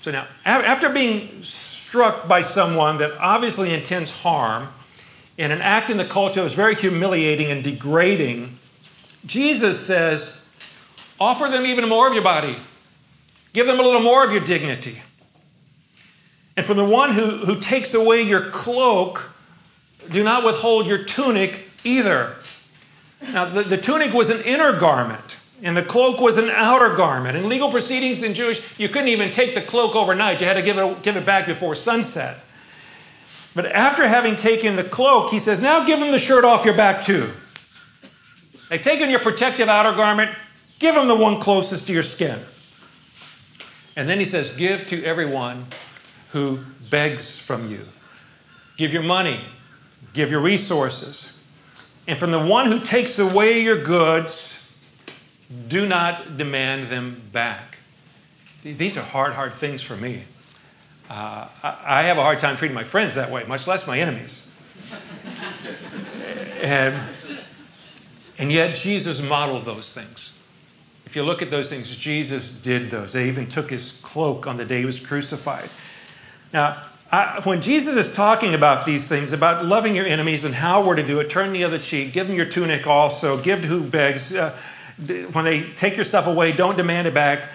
So 0.02 0.10
now, 0.10 0.26
after 0.46 0.90
being 0.90 1.44
struck 1.44 2.28
by 2.28 2.42
someone 2.42 2.98
that 2.98 3.12
obviously 3.20 3.72
intends 3.72 4.10
harm, 4.10 4.70
in 5.38 5.52
an 5.52 5.62
act 5.62 5.92
in 5.92 5.98
the 5.98 6.06
culture 6.06 6.40
that 6.40 6.44
was 6.44 6.56
very 6.56 6.74
humiliating 6.74 7.52
and 7.52 7.64
degrading, 7.64 8.58
Jesus 9.28 9.86
says, 9.86 10.44
offer 11.20 11.48
them 11.50 11.68
even 11.68 11.88
more 11.88 12.08
of 12.08 12.16
your 12.16 12.24
body. 12.24 12.56
Give 13.54 13.68
them 13.68 13.80
a 13.80 13.84
little 13.84 14.02
more 14.02 14.26
of 14.26 14.32
your 14.32 14.42
dignity. 14.42 15.02
And 16.58 16.66
from 16.66 16.76
the 16.76 16.86
one 16.86 17.12
who, 17.12 17.38
who 17.46 17.60
takes 17.60 17.94
away 17.94 18.24
your 18.24 18.50
cloak, 18.50 19.32
do 20.12 20.24
not 20.24 20.44
withhold 20.44 20.88
your 20.88 21.04
tunic 21.04 21.70
either. 21.84 22.36
Now, 23.32 23.46
the, 23.46 23.62
the 23.62 23.78
tunic 23.78 24.12
was 24.12 24.32
an 24.32 24.42
inner 24.42 24.78
garment, 24.78 25.38
and 25.62 25.78
the 25.78 25.84
cloak 25.84 26.20
was 26.20 26.38
an 26.38 26.50
outer 26.50 26.96
garment. 26.96 27.38
In 27.38 27.48
legal 27.48 27.70
proceedings 27.70 28.24
in 28.24 28.34
Jewish, 28.34 28.62
you 28.80 28.90
couldn't 28.90 29.10
even 29.10 29.32
take 29.32 29.54
the 29.54 29.62
cloak 29.62 29.96
overnight. 29.96 30.42
You 30.42 30.48
had 30.48 30.56
to 30.56 30.64
give 30.64 30.80
it, 30.80 31.04
give 31.04 31.16
it 31.16 31.28
back 31.28 31.46
before 31.46 31.76
sunset. 31.76 32.44
But 33.54 33.68
after 33.68 34.08
having 34.08 34.36
taken 34.36 34.76
the 34.76 34.84
cloak, 34.84 35.30
he 35.30 35.40
says, 35.40 35.62
Now 35.62 35.86
give 35.86 36.00
them 36.00 36.12
the 36.12 36.20
shirt 36.20 36.44
off 36.44 36.66
your 36.66 36.76
back 36.76 37.04
too. 37.04 37.30
They've 38.70 38.82
taken 38.82 39.10
your 39.12 39.20
protective 39.20 39.70
outer 39.70 39.96
garment, 39.96 40.32
give 40.80 40.96
them 40.96 41.08
the 41.08 41.16
one 41.16 41.40
closest 41.40 41.86
to 41.88 41.94
your 41.94 42.04
skin. 42.04 42.40
And 43.96 44.10
then 44.10 44.20
he 44.20 44.26
says, 44.26 44.52
Give 44.52 44.86
to 44.88 45.04
everyone 45.04 45.68
who 46.32 46.60
begs 46.90 47.40
from 47.40 47.70
you. 47.70 47.86
Give 48.78 48.94
your 48.94 49.04
money, 49.04 49.40
give 50.14 50.32
your 50.32 50.42
resources. 50.42 51.34
And 52.08 52.18
from 52.18 52.32
the 52.32 52.40
one 52.40 52.68
who 52.68 52.80
takes 52.80 53.20
away 53.20 53.62
your 53.62 53.82
goods, 53.82 54.78
do 55.68 55.88
not 55.88 56.38
demand 56.38 56.86
them 56.86 57.22
back. 57.32 57.78
These 58.64 58.98
are 58.98 59.04
hard, 59.04 59.34
hard 59.34 59.54
things 59.54 59.82
for 59.82 59.96
me. 59.96 60.24
Uh, 61.10 61.48
I 61.64 62.04
have 62.04 62.18
a 62.18 62.24
hard 62.24 62.40
time 62.40 62.58
treating 62.58 62.76
my 62.76 62.84
friends 62.84 63.16
that 63.16 63.32
way, 63.32 63.44
much 63.46 63.66
less 63.66 63.88
my 63.88 64.00
enemies. 64.00 64.60
and, 66.62 67.00
and 68.38 68.52
yet, 68.52 68.76
Jesus 68.76 69.22
modeled 69.22 69.64
those 69.64 69.94
things. 69.94 70.34
If 71.06 71.16
you 71.16 71.24
look 71.24 71.42
at 71.42 71.50
those 71.50 71.70
things, 71.70 71.96
Jesus 71.98 72.62
did 72.62 72.88
those. 72.88 73.14
They 73.14 73.30
even 73.30 73.48
took 73.48 73.70
his 73.70 74.02
cloak 74.04 74.46
on 74.46 74.58
the 74.58 74.66
day 74.66 74.80
he 74.80 74.86
was 74.86 75.00
crucified. 75.00 75.70
Now, 76.58 76.82
I, 77.12 77.40
when 77.44 77.62
Jesus 77.62 77.96
is 77.98 78.16
talking 78.16 78.56
about 78.56 78.84
these 78.84 79.08
things, 79.08 79.32
about 79.32 79.64
loving 79.64 79.94
your 79.94 80.08
enemies 80.08 80.44
and 80.44 80.56
how 80.56 80.84
we're 80.84 80.96
to 80.96 81.06
do 81.06 81.20
it, 81.20 81.30
turn 81.30 81.54
the 81.54 81.64
other 81.64 81.78
cheek, 81.78 82.14
give 82.14 82.26
them 82.26 82.36
your 82.36 82.48
tunic 82.48 82.88
also, 82.88 83.40
give 83.40 83.62
to 83.62 83.68
who 83.68 83.84
begs. 83.84 84.36
Uh, 84.36 84.58
when 85.34 85.46
they 85.46 85.62
take 85.74 85.96
your 85.96 86.04
stuff 86.04 86.26
away, 86.26 86.52
don't 86.54 86.76
demand 86.76 87.08
it 87.08 87.14
back. 87.14 87.48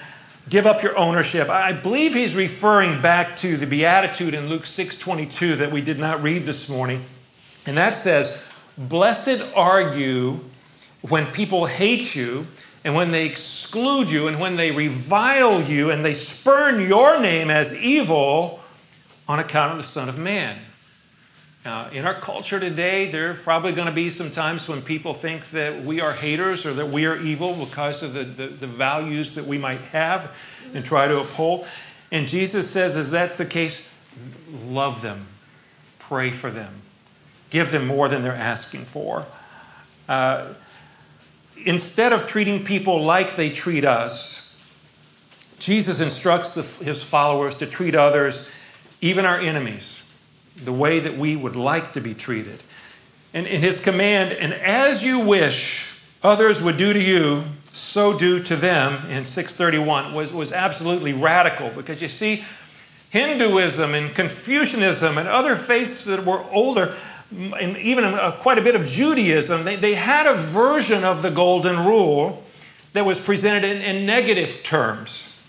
Give 0.48 0.66
up 0.66 0.84
your 0.84 0.96
ownership. 0.96 1.48
I 1.48 1.72
believe 1.72 2.14
he's 2.14 2.36
referring 2.36 3.02
back 3.02 3.34
to 3.38 3.56
the 3.56 3.66
beatitude 3.66 4.34
in 4.34 4.48
Luke 4.48 4.66
6:22 4.66 5.56
that 5.56 5.72
we 5.72 5.80
did 5.80 5.98
not 5.98 6.22
read 6.22 6.44
this 6.44 6.68
morning. 6.68 7.02
And 7.66 7.76
that 7.76 7.96
says, 7.96 8.44
"Blessed 8.78 9.42
are 9.56 9.96
you 9.96 10.48
when 11.00 11.26
people 11.26 11.66
hate 11.66 12.14
you 12.14 12.46
and 12.84 12.94
when 12.94 13.10
they 13.10 13.26
exclude 13.26 14.12
you 14.12 14.28
and 14.28 14.38
when 14.38 14.54
they 14.54 14.70
revile 14.70 15.60
you 15.60 15.90
and 15.90 16.04
they 16.04 16.14
spurn 16.14 16.80
your 16.80 17.18
name 17.18 17.50
as 17.50 17.74
evil 17.74 18.61
on 19.32 19.38
account 19.38 19.72
of 19.72 19.78
the 19.78 19.84
Son 19.84 20.10
of 20.10 20.18
Man." 20.18 20.58
Uh, 21.64 21.88
in 21.92 22.04
our 22.04 22.14
culture 22.14 22.58
today, 22.58 23.08
there 23.10 23.30
are 23.30 23.34
probably 23.34 23.72
going 23.72 23.86
to 23.86 23.94
be 23.94 24.10
some 24.10 24.30
times 24.32 24.68
when 24.68 24.82
people 24.82 25.14
think 25.14 25.48
that 25.50 25.84
we 25.84 26.00
are 26.00 26.12
haters 26.12 26.66
or 26.66 26.74
that 26.74 26.88
we 26.88 27.06
are 27.06 27.16
evil 27.18 27.54
because 27.54 28.02
of 28.02 28.14
the, 28.14 28.24
the, 28.24 28.48
the, 28.48 28.66
values 28.66 29.36
that 29.36 29.46
we 29.46 29.56
might 29.58 29.78
have 29.92 30.36
and 30.74 30.84
try 30.84 31.06
to 31.06 31.20
uphold. 31.20 31.64
And 32.10 32.26
Jesus 32.26 32.68
says, 32.68 32.96
as 32.96 33.12
that's 33.12 33.38
the 33.38 33.46
case, 33.46 33.88
love 34.66 35.02
them, 35.02 35.28
pray 36.00 36.30
for 36.30 36.50
them, 36.50 36.82
give 37.50 37.70
them 37.70 37.86
more 37.86 38.08
than 38.08 38.24
they're 38.24 38.32
asking 38.32 38.80
for. 38.80 39.24
Uh, 40.08 40.54
instead 41.64 42.12
of 42.12 42.26
treating 42.26 42.64
people 42.64 43.04
like 43.04 43.36
they 43.36 43.50
treat 43.50 43.84
us, 43.84 44.42
Jesus 45.60 46.00
instructs 46.00 46.56
the, 46.56 46.84
his 46.84 47.04
followers 47.04 47.54
to 47.58 47.66
treat 47.66 47.94
others, 47.94 48.50
even 49.02 49.26
our 49.26 49.38
enemies 49.38 50.08
the 50.56 50.72
way 50.72 51.00
that 51.00 51.18
we 51.18 51.36
would 51.36 51.56
like 51.56 51.92
to 51.92 52.00
be 52.00 52.14
treated. 52.14 52.62
And 53.34 53.46
in 53.46 53.60
his 53.60 53.82
command, 53.82 54.32
and 54.32 54.54
as 54.54 55.04
you 55.04 55.20
wish 55.20 56.00
others 56.22 56.62
would 56.62 56.76
do 56.76 56.92
to 56.92 57.00
you, 57.00 57.42
so 57.64 58.16
do 58.16 58.42
to 58.42 58.54
them 58.54 59.10
in 59.10 59.24
631 59.24 60.14
was, 60.14 60.32
was 60.32 60.52
absolutely 60.52 61.12
radical 61.12 61.70
because 61.70 62.00
you 62.00 62.08
see, 62.08 62.44
Hinduism 63.10 63.92
and 63.94 64.14
Confucianism 64.14 65.18
and 65.18 65.28
other 65.28 65.56
faiths 65.56 66.04
that 66.04 66.24
were 66.24 66.42
older, 66.50 66.94
and 67.30 67.76
even 67.76 68.04
uh, 68.04 68.32
quite 68.40 68.58
a 68.58 68.62
bit 68.62 68.74
of 68.74 68.86
Judaism, 68.86 69.64
they, 69.64 69.76
they 69.76 69.94
had 69.94 70.26
a 70.26 70.34
version 70.34 71.04
of 71.04 71.22
the 71.22 71.30
golden 71.30 71.78
rule 71.78 72.42
that 72.92 73.04
was 73.04 73.20
presented 73.20 73.64
in, 73.64 73.82
in 73.82 74.06
negative 74.06 74.62
terms. 74.62 75.41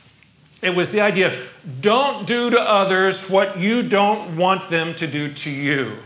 It 0.64 0.74
was 0.76 0.92
the 0.92 1.02
idea 1.02 1.38
don't 1.82 2.26
do 2.26 2.50
to 2.50 2.60
others 2.60 3.30
what 3.30 3.60
you 3.60 3.88
don't 3.88 4.38
want 4.38 4.70
them 4.70 4.96
to 4.96 5.08
do 5.08 5.32
to 5.34 5.50
you. 5.50 5.98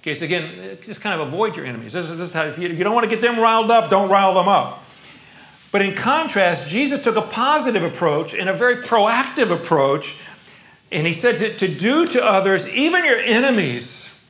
Okay, 0.00 0.14
so 0.14 0.24
again, 0.24 0.78
just 0.82 1.00
kind 1.00 1.20
of 1.20 1.28
avoid 1.28 1.54
your 1.54 1.64
enemies. 1.64 1.92
This 1.92 2.10
is, 2.10 2.18
this 2.18 2.28
is 2.28 2.34
how, 2.34 2.42
if 2.44 2.58
you, 2.58 2.68
you 2.68 2.82
don't 2.82 2.94
want 2.94 3.04
to 3.04 3.10
get 3.10 3.20
them 3.20 3.38
riled 3.38 3.70
up, 3.70 3.88
don't 3.88 4.08
rile 4.08 4.34
them 4.34 4.48
up. 4.48 4.82
But 5.70 5.82
in 5.82 5.94
contrast, 5.94 6.68
Jesus 6.68 7.02
took 7.04 7.16
a 7.16 7.22
positive 7.22 7.82
approach 7.82 8.34
and 8.34 8.48
a 8.48 8.52
very 8.52 8.76
proactive 8.76 9.52
approach. 9.52 10.22
And 10.90 11.06
he 11.06 11.12
said 11.12 11.36
to, 11.36 11.56
to 11.56 11.68
do 11.68 12.06
to 12.08 12.24
others, 12.24 12.68
even 12.74 13.04
your 13.04 13.18
enemies, 13.18 14.28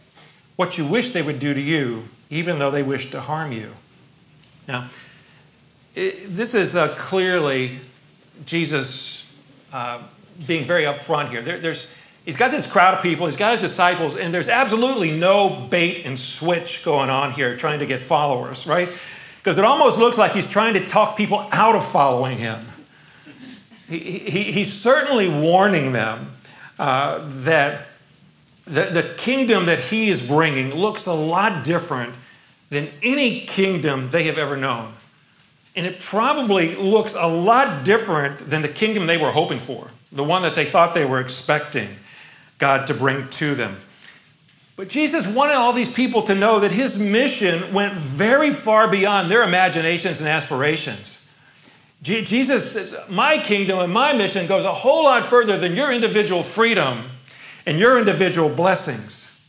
what 0.57 0.76
you 0.76 0.87
wish 0.87 1.12
they 1.12 1.23
would 1.23 1.38
do 1.38 1.54
to 1.54 1.61
you, 1.61 2.04
even 2.31 2.59
though 2.59 2.71
they 2.71 2.83
wish 2.83 3.11
to 3.12 3.21
harm 3.21 3.50
you. 3.50 3.73
Now, 4.69 4.88
it, 5.95 6.26
this 6.28 6.54
is 6.54 6.76
uh, 6.76 6.95
clearly 6.97 7.78
Jesus 8.45 9.22
uh, 9.73 10.02
being 10.47 10.64
very 10.64 10.85
upfront 10.85 11.31
here. 11.31 11.43
There, 11.43 11.59
there's, 11.59 11.91
he's 12.25 12.37
got 12.37 12.50
this 12.50 12.71
crowd 12.71 12.95
of 12.95 13.02
people, 13.02 13.26
he's 13.26 13.37
got 13.37 13.52
his 13.52 13.61
disciples, 13.61 14.17
and 14.17 14.33
there's 14.33 14.49
absolutely 14.49 15.11
no 15.12 15.67
bait 15.71 16.05
and 16.05 16.19
switch 16.19 16.85
going 16.85 17.11
on 17.11 17.33
here 17.33 17.57
trying 17.57 17.79
to 17.79 17.87
get 17.87 18.00
followers, 18.00 18.67
right? 18.67 18.88
Because 19.38 19.59
it 19.59 19.64
almost 19.64 19.99
looks 19.99 20.19
like 20.19 20.33
he's 20.33 20.49
trying 20.49 20.75
to 20.75 20.85
talk 20.85 21.17
people 21.17 21.47
out 21.50 21.75
of 21.75 21.85
following 21.85 22.38
him. 22.38 22.64
He, 23.88 23.99
he, 23.99 24.43
he's 24.52 24.73
certainly 24.73 25.29
warning 25.29 25.93
them 25.93 26.29
uh, 26.79 27.21
that 27.43 27.88
the, 28.64 28.85
the 28.85 29.14
kingdom 29.17 29.67
that 29.67 29.81
he 29.81 30.09
is 30.09 30.26
bringing 30.26 30.75
looks 30.75 31.07
a 31.07 31.12
lot 31.12 31.64
different 31.64 32.14
than 32.71 32.88
any 33.02 33.41
kingdom 33.41 34.09
they 34.11 34.25
have 34.25 34.38
ever 34.38 34.57
known. 34.57 34.95
And 35.75 35.87
it 35.87 36.00
probably 36.00 36.75
looks 36.76 37.14
a 37.14 37.26
lot 37.26 37.85
different 37.85 38.38
than 38.50 38.62
the 38.62 38.69
kingdom 38.69 39.07
they 39.07 39.17
were 39.17 39.31
hoping 39.31 39.59
for, 39.59 39.91
the 40.11 40.25
one 40.25 40.43
that 40.43 40.55
they 40.55 40.67
thought 40.67 40.95
they 40.95 41.07
were 41.07 41.21
expecting 41.21 41.88
God 42.59 42.87
to 42.88 42.95
bring 42.95 43.29
to 43.31 43.55
them. 43.55 43.76
But 44.76 44.88
Jesus 44.88 45.26
wanted 45.26 45.55
all 45.55 45.73
these 45.73 45.93
people 45.93 46.23
to 46.23 46.35
know 46.35 46.61
that 46.61 46.73
his 46.73 46.99
mission 46.99 47.73
went 47.73 47.95
very 47.95 48.52
far 48.52 48.91
beyond 48.91 49.31
their 49.31 49.43
imaginations 49.43 50.21
and 50.21 50.29
aspirations. 50.29 51.19
Jesus 52.02 52.73
says, 52.73 52.97
My 53.09 53.38
kingdom 53.38 53.79
and 53.79 53.93
my 53.93 54.12
mission 54.12 54.47
goes 54.47 54.64
a 54.64 54.75
whole 54.75 55.05
lot 55.05 55.25
further 55.25 55.59
than 55.59 55.76
your 55.76 55.93
individual 55.93 56.43
freedom 56.43 57.05
and 57.64 57.79
your 57.79 57.99
individual 57.99 58.49
blessings. 58.49 59.49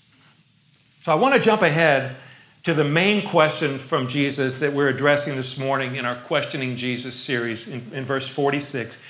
So 1.01 1.11
I 1.11 1.15
want 1.15 1.33
to 1.33 1.39
jump 1.39 1.63
ahead 1.63 2.15
to 2.63 2.73
the 2.73 2.85
main 2.85 3.27
question 3.27 3.77
from 3.77 4.07
Jesus 4.07 4.59
that 4.59 4.71
we're 4.71 4.87
addressing 4.87 5.35
this 5.35 5.59
morning 5.59 5.97
in 5.97 6.05
our 6.05 6.15
Questioning 6.15 6.77
Jesus 6.77 7.13
series 7.13 7.67
in, 7.67 7.85
in, 7.91 8.05
verse 8.05 8.25
46, 8.25 9.01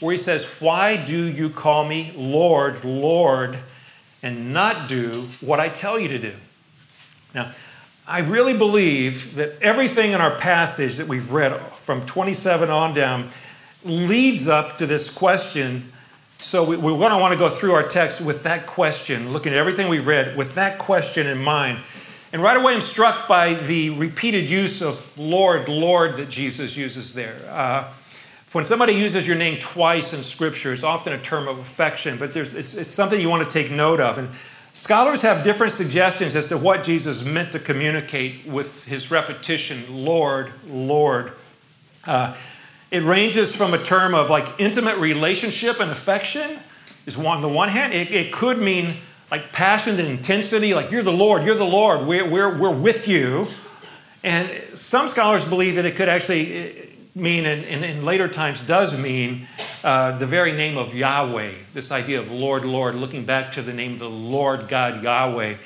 where 0.00 0.12
he 0.12 0.16
says, 0.16 0.46
Why 0.58 0.96
do 0.96 1.22
you 1.22 1.50
call 1.50 1.84
me 1.84 2.14
Lord, 2.16 2.82
Lord, 2.82 3.58
and 4.22 4.54
not 4.54 4.88
do 4.88 5.28
what 5.42 5.60
I 5.60 5.68
tell 5.68 6.00
you 6.00 6.08
to 6.08 6.18
do? 6.18 6.32
Now, 7.34 7.52
I 8.08 8.20
really 8.20 8.56
believe 8.56 9.34
that 9.34 9.60
everything 9.60 10.12
in 10.12 10.22
our 10.22 10.34
passage 10.34 10.96
that 10.96 11.06
we've 11.06 11.30
read 11.30 11.60
from 11.60 12.06
27 12.06 12.70
on 12.70 12.94
down 12.94 13.28
leads 13.84 14.48
up 14.48 14.78
to 14.78 14.86
this 14.86 15.12
question. 15.12 15.92
So 16.38 16.64
we, 16.64 16.78
we're 16.78 16.96
going 16.96 17.10
to 17.10 17.18
want 17.18 17.34
to 17.34 17.38
go 17.38 17.50
through 17.50 17.72
our 17.72 17.86
text 17.86 18.22
with 18.22 18.44
that 18.44 18.66
question, 18.66 19.34
looking 19.34 19.52
at 19.52 19.58
everything 19.58 19.90
we've 19.90 20.06
read 20.06 20.38
with 20.38 20.54
that 20.54 20.78
question 20.78 21.26
in 21.26 21.36
mind. 21.36 21.80
And 22.34 22.42
right 22.42 22.56
away, 22.56 22.74
I'm 22.74 22.80
struck 22.80 23.28
by 23.28 23.54
the 23.54 23.90
repeated 23.90 24.50
use 24.50 24.82
of 24.82 25.16
Lord, 25.16 25.68
Lord 25.68 26.14
that 26.14 26.30
Jesus 26.30 26.76
uses 26.76 27.14
there. 27.14 27.36
Uh, 27.48 27.88
when 28.50 28.64
somebody 28.64 28.94
uses 28.94 29.24
your 29.24 29.36
name 29.36 29.60
twice 29.60 30.12
in 30.12 30.24
Scripture, 30.24 30.72
it's 30.72 30.82
often 30.82 31.12
a 31.12 31.18
term 31.18 31.46
of 31.46 31.60
affection, 31.60 32.18
but 32.18 32.34
it's, 32.34 32.52
it's 32.52 32.90
something 32.90 33.20
you 33.20 33.30
want 33.30 33.48
to 33.48 33.62
take 33.62 33.70
note 33.70 34.00
of. 34.00 34.18
And 34.18 34.30
scholars 34.72 35.22
have 35.22 35.44
different 35.44 35.74
suggestions 35.74 36.34
as 36.34 36.48
to 36.48 36.58
what 36.58 36.82
Jesus 36.82 37.24
meant 37.24 37.52
to 37.52 37.60
communicate 37.60 38.44
with 38.46 38.84
his 38.84 39.12
repetition, 39.12 39.84
Lord, 40.04 40.52
Lord. 40.66 41.34
Uh, 42.04 42.34
it 42.90 43.04
ranges 43.04 43.54
from 43.54 43.74
a 43.74 43.78
term 43.78 44.12
of 44.12 44.28
like 44.28 44.48
intimate 44.58 44.98
relationship 44.98 45.78
and 45.78 45.88
affection, 45.88 46.58
is 47.06 47.16
on 47.16 47.42
the 47.42 47.48
one 47.48 47.68
hand. 47.68 47.94
It, 47.94 48.10
it 48.10 48.32
could 48.32 48.58
mean 48.58 48.96
like 49.30 49.52
passion 49.52 49.98
and 49.98 50.08
intensity, 50.08 50.74
like 50.74 50.90
you're 50.90 51.02
the 51.02 51.12
Lord, 51.12 51.44
you're 51.44 51.54
the 51.54 51.64
Lord, 51.64 52.06
we're, 52.06 52.28
we're, 52.28 52.58
we're 52.58 52.74
with 52.74 53.08
you. 53.08 53.48
And 54.22 54.48
some 54.76 55.08
scholars 55.08 55.44
believe 55.44 55.76
that 55.76 55.84
it 55.84 55.96
could 55.96 56.08
actually 56.08 56.56
eh, 56.56 56.72
mean, 57.14 57.44
and 57.46 57.84
in, 57.84 58.04
later 58.04 58.28
times 58.28 58.60
does 58.60 59.00
mean, 59.00 59.46
uh, 59.82 60.18
the 60.18 60.26
very 60.26 60.52
name 60.52 60.76
of 60.76 60.94
Yahweh, 60.94 61.52
this 61.74 61.92
idea 61.92 62.20
of 62.20 62.30
Lord, 62.30 62.64
Lord, 62.64 62.94
looking 62.94 63.24
back 63.24 63.52
to 63.52 63.62
the 63.62 63.72
name 63.72 63.94
of 63.94 63.98
the 64.00 64.10
Lord 64.10 64.68
God 64.68 65.02
Yahweh 65.02 65.56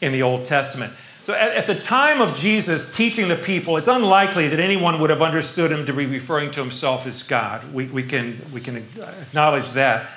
in 0.00 0.12
the 0.12 0.22
Old 0.22 0.44
Testament. 0.44 0.92
So 1.24 1.34
at, 1.34 1.54
at 1.54 1.66
the 1.66 1.74
time 1.74 2.20
of 2.20 2.36
Jesus 2.36 2.96
teaching 2.96 3.28
the 3.28 3.36
people, 3.36 3.76
it's 3.76 3.88
unlikely 3.88 4.48
that 4.48 4.58
anyone 4.58 4.98
would 5.00 5.10
have 5.10 5.22
understood 5.22 5.70
him 5.70 5.86
to 5.86 5.92
be 5.92 6.06
referring 6.06 6.50
to 6.52 6.60
himself 6.60 7.06
as 7.06 7.22
God. 7.22 7.72
We, 7.72 7.86
we, 7.86 8.02
can, 8.02 8.40
we 8.52 8.60
can 8.60 8.76
acknowledge 8.76 9.70
that. 9.72 10.10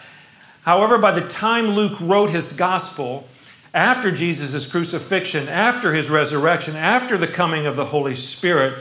However, 0.63 0.98
by 0.98 1.12
the 1.12 1.27
time 1.27 1.67
Luke 1.70 2.00
wrote 2.00 2.29
his 2.29 2.53
gospel, 2.53 3.27
after 3.74 4.12
Jesus' 4.12 4.70
crucifixion, 4.70 5.50
after 5.50 5.93
his 5.93 6.10
resurrection, 6.10 6.75
after 6.75 7.17
the 7.17 7.27
coming 7.27 7.65
of 7.65 7.75
the 7.75 7.86
Holy 7.86 8.15
Spirit, 8.15 8.74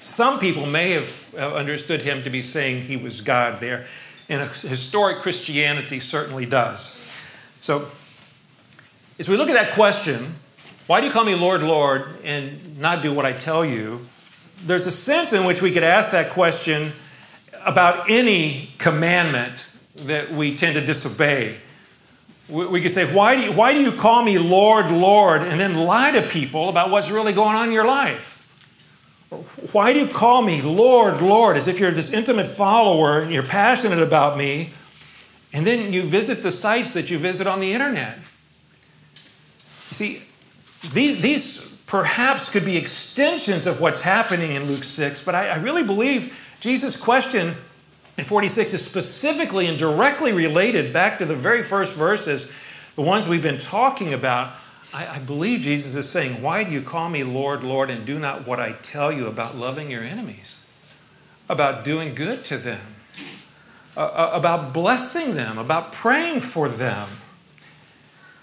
some 0.00 0.40
people 0.40 0.66
may 0.66 0.92
have 0.92 1.34
understood 1.34 2.00
him 2.00 2.24
to 2.24 2.30
be 2.30 2.42
saying 2.42 2.82
he 2.82 2.96
was 2.96 3.20
God 3.20 3.60
there. 3.60 3.86
And 4.28 4.42
historic 4.42 5.18
Christianity 5.18 6.00
certainly 6.00 6.46
does. 6.46 6.98
So, 7.60 7.86
as 9.18 9.28
we 9.28 9.36
look 9.36 9.48
at 9.48 9.54
that 9.54 9.74
question, 9.74 10.34
why 10.86 11.00
do 11.00 11.06
you 11.06 11.12
call 11.12 11.24
me 11.24 11.34
Lord, 11.34 11.62
Lord, 11.62 12.06
and 12.24 12.78
not 12.78 13.02
do 13.02 13.12
what 13.12 13.26
I 13.26 13.32
tell 13.32 13.64
you? 13.64 14.04
There's 14.64 14.86
a 14.86 14.90
sense 14.90 15.32
in 15.32 15.44
which 15.44 15.62
we 15.62 15.70
could 15.70 15.84
ask 15.84 16.10
that 16.12 16.30
question 16.30 16.92
about 17.64 18.10
any 18.10 18.70
commandment 18.78 19.66
that 19.96 20.30
we 20.30 20.56
tend 20.56 20.74
to 20.74 20.84
disobey. 20.84 21.56
We 22.48 22.82
could 22.82 22.90
say, 22.90 23.12
why 23.12 23.36
do, 23.36 23.42
you, 23.42 23.52
why 23.52 23.72
do 23.72 23.80
you 23.80 23.92
call 23.92 24.22
me 24.22 24.38
Lord, 24.38 24.90
Lord, 24.90 25.42
and 25.42 25.58
then 25.58 25.74
lie 25.74 26.10
to 26.12 26.22
people 26.22 26.68
about 26.68 26.90
what's 26.90 27.10
really 27.10 27.32
going 27.32 27.56
on 27.56 27.68
in 27.68 27.72
your 27.72 27.86
life? 27.86 28.30
Why 29.72 29.92
do 29.92 30.00
you 30.00 30.06
call 30.06 30.42
me 30.42 30.60
Lord, 30.60 31.22
Lord, 31.22 31.56
as 31.56 31.66
if 31.66 31.78
you're 31.78 31.90
this 31.90 32.12
intimate 32.12 32.48
follower 32.48 33.20
and 33.20 33.32
you're 33.32 33.42
passionate 33.42 34.00
about 34.00 34.36
me, 34.36 34.72
And 35.54 35.66
then 35.66 35.92
you 35.92 36.02
visit 36.02 36.42
the 36.42 36.52
sites 36.52 36.92
that 36.92 37.10
you 37.10 37.18
visit 37.18 37.46
on 37.46 37.60
the 37.60 37.72
internet. 37.72 38.18
You 39.90 39.94
see, 39.94 40.22
these, 40.92 41.20
these 41.20 41.76
perhaps 41.86 42.48
could 42.48 42.64
be 42.64 42.78
extensions 42.78 43.66
of 43.66 43.80
what's 43.80 44.00
happening 44.00 44.52
in 44.52 44.64
Luke 44.64 44.84
6, 44.84 45.22
but 45.24 45.34
I, 45.34 45.48
I 45.48 45.56
really 45.56 45.84
believe 45.84 46.38
Jesus' 46.60 46.96
question 46.96 47.56
in 48.22 48.28
46 48.28 48.72
is 48.72 48.86
specifically 48.86 49.66
and 49.66 49.76
directly 49.76 50.32
related 50.32 50.92
back 50.92 51.18
to 51.18 51.24
the 51.24 51.34
very 51.34 51.64
first 51.64 51.96
verses, 51.96 52.48
the 52.94 53.02
ones 53.02 53.26
we've 53.26 53.42
been 53.42 53.58
talking 53.58 54.14
about. 54.14 54.52
I, 54.94 55.16
I 55.16 55.18
believe 55.18 55.62
Jesus 55.62 55.96
is 55.96 56.08
saying, 56.08 56.40
Why 56.40 56.62
do 56.62 56.70
you 56.70 56.82
call 56.82 57.10
me 57.10 57.24
Lord, 57.24 57.64
Lord, 57.64 57.90
and 57.90 58.06
do 58.06 58.20
not 58.20 58.46
what 58.46 58.60
I 58.60 58.76
tell 58.80 59.10
you 59.10 59.26
about 59.26 59.56
loving 59.56 59.90
your 59.90 60.04
enemies, 60.04 60.62
about 61.48 61.84
doing 61.84 62.14
good 62.14 62.44
to 62.44 62.58
them, 62.58 62.94
uh 63.96 64.30
about 64.32 64.72
blessing 64.72 65.34
them, 65.34 65.58
about 65.58 65.90
praying 65.90 66.42
for 66.42 66.68
them? 66.68 67.08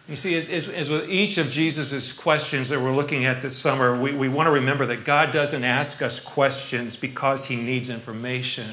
You 0.09 0.17
see, 0.17 0.35
as, 0.35 0.49
as, 0.49 0.67
as, 0.67 0.89
with 0.89 1.09
each 1.09 1.37
of 1.37 1.49
Jesus' 1.49 2.11
questions 2.11 2.67
that 2.67 2.81
we're 2.81 2.93
looking 2.93 3.23
at 3.23 3.41
this 3.41 3.55
summer, 3.55 3.97
we, 3.97 4.11
we 4.11 4.27
want 4.27 4.47
to 4.47 4.51
remember 4.51 4.85
that 4.87 5.05
God 5.05 5.31
doesn't 5.31 5.63
ask 5.63 6.01
us 6.01 6.19
questions 6.19 6.97
because 6.97 7.45
he 7.45 7.55
needs 7.55 7.89
information. 7.89 8.71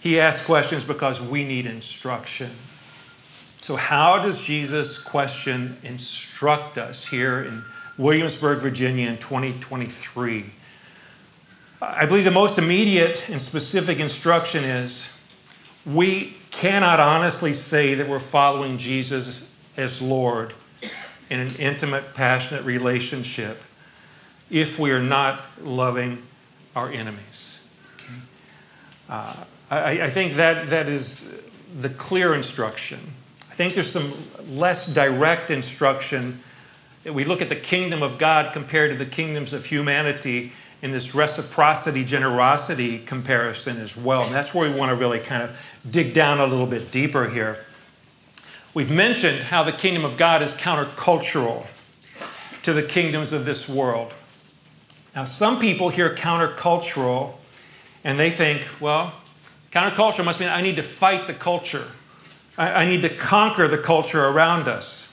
He 0.00 0.20
asks 0.20 0.44
questions 0.44 0.84
because 0.84 1.20
we 1.20 1.44
need 1.44 1.66
instruction. 1.66 2.50
So, 3.60 3.76
how 3.76 4.22
does 4.22 4.40
Jesus' 4.40 4.98
question 4.98 5.76
instruct 5.82 6.78
us 6.78 7.06
here 7.06 7.42
in 7.42 7.64
Williamsburg, 7.96 8.58
Virginia 8.58 9.08
in 9.08 9.18
2023? 9.18 10.46
I 11.80 12.06
believe 12.06 12.24
the 12.24 12.30
most 12.30 12.58
immediate 12.58 13.28
and 13.28 13.40
specific 13.40 14.00
instruction 14.00 14.64
is 14.64 15.08
we 15.84 16.36
cannot 16.50 16.98
honestly 16.98 17.52
say 17.52 17.94
that 17.94 18.08
we're 18.08 18.18
following 18.20 18.78
Jesus 18.78 19.48
as 19.76 20.02
Lord 20.02 20.54
in 21.30 21.40
an 21.40 21.54
intimate, 21.58 22.14
passionate 22.14 22.64
relationship 22.64 23.62
if 24.50 24.78
we 24.78 24.90
are 24.90 25.02
not 25.02 25.42
loving 25.62 26.22
our 26.74 26.90
enemies. 26.90 27.58
Uh, 29.08 29.44
I, 29.70 30.02
I, 30.02 30.10
think 30.10 30.34
that, 30.34 30.70
that 30.70 30.88
is 30.88 31.32
the 31.78 31.90
clear 31.90 32.34
instruction. 32.34 32.98
I 33.50 33.54
think 33.54 33.74
there's 33.74 33.90
some 33.90 34.12
less 34.48 34.94
direct 34.94 35.50
instruction. 35.50 36.40
We 37.04 37.24
look 37.24 37.42
at 37.42 37.48
the 37.48 37.56
kingdom 37.56 38.02
of 38.02 38.18
God 38.18 38.52
compared 38.52 38.90
to 38.92 38.96
the 38.96 39.10
kingdoms 39.10 39.52
of 39.52 39.66
humanity 39.66 40.52
in 40.80 40.92
this 40.92 41.14
reciprocity, 41.14 42.04
generosity 42.04 43.00
comparison 43.00 43.78
as 43.78 43.96
well. 43.96 44.22
And 44.22 44.34
that's 44.34 44.54
where 44.54 44.70
we 44.70 44.78
want 44.78 44.90
to 44.90 44.96
really 44.96 45.18
kind 45.18 45.42
of 45.42 45.82
dig 45.88 46.14
down 46.14 46.38
a 46.38 46.46
little 46.46 46.66
bit 46.66 46.90
deeper 46.90 47.28
here. 47.28 47.64
We've 48.74 48.90
mentioned 48.90 49.40
how 49.44 49.64
the 49.64 49.72
kingdom 49.72 50.04
of 50.04 50.16
God 50.16 50.40
is 50.40 50.52
countercultural 50.54 51.66
to 52.62 52.72
the 52.72 52.82
kingdoms 52.82 53.32
of 53.32 53.44
this 53.44 53.68
world. 53.68 54.14
Now, 55.14 55.24
some 55.24 55.58
people 55.58 55.88
hear 55.88 56.14
countercultural 56.14 57.34
and 58.04 58.18
they 58.18 58.30
think, 58.30 58.66
well, 58.80 59.14
counterculture 59.72 60.24
must 60.24 60.40
mean 60.40 60.48
I 60.48 60.62
need 60.62 60.76
to 60.76 60.82
fight 60.82 61.26
the 61.26 61.34
culture. 61.34 61.86
I, 62.56 62.84
I 62.84 62.86
need 62.86 63.02
to 63.02 63.08
conquer 63.08 63.68
the 63.68 63.78
culture 63.78 64.24
around 64.24 64.68
us. 64.68 65.04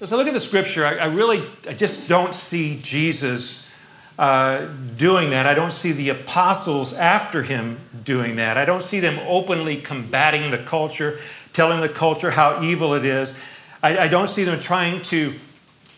As 0.00 0.12
I 0.12 0.16
look 0.16 0.28
at 0.28 0.34
the 0.34 0.40
scripture, 0.40 0.86
I, 0.86 0.96
I 0.96 1.06
really, 1.06 1.42
I 1.68 1.74
just 1.74 2.08
don't 2.08 2.34
see 2.34 2.80
Jesus 2.82 3.72
uh, 4.18 4.66
doing 4.96 5.30
that. 5.30 5.46
I 5.46 5.54
don't 5.54 5.72
see 5.72 5.92
the 5.92 6.10
apostles 6.10 6.92
after 6.92 7.42
him 7.42 7.80
doing 8.04 8.36
that. 8.36 8.56
I 8.56 8.64
don't 8.64 8.82
see 8.82 9.00
them 9.00 9.18
openly 9.26 9.76
combating 9.76 10.50
the 10.50 10.58
culture 10.58 11.18
telling 11.58 11.80
the 11.80 11.88
culture 11.88 12.30
how 12.30 12.62
evil 12.62 12.94
it 12.94 13.04
is. 13.04 13.36
I, 13.82 13.98
I 13.98 14.08
don't 14.08 14.28
see 14.28 14.44
them 14.44 14.60
trying 14.60 15.02
to 15.02 15.34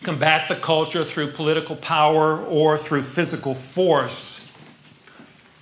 combat 0.01 0.49
the 0.49 0.55
culture 0.55 1.05
through 1.05 1.27
political 1.33 1.75
power 1.75 2.43
or 2.43 2.79
through 2.79 3.03
physical 3.03 3.53
force. 3.53 4.40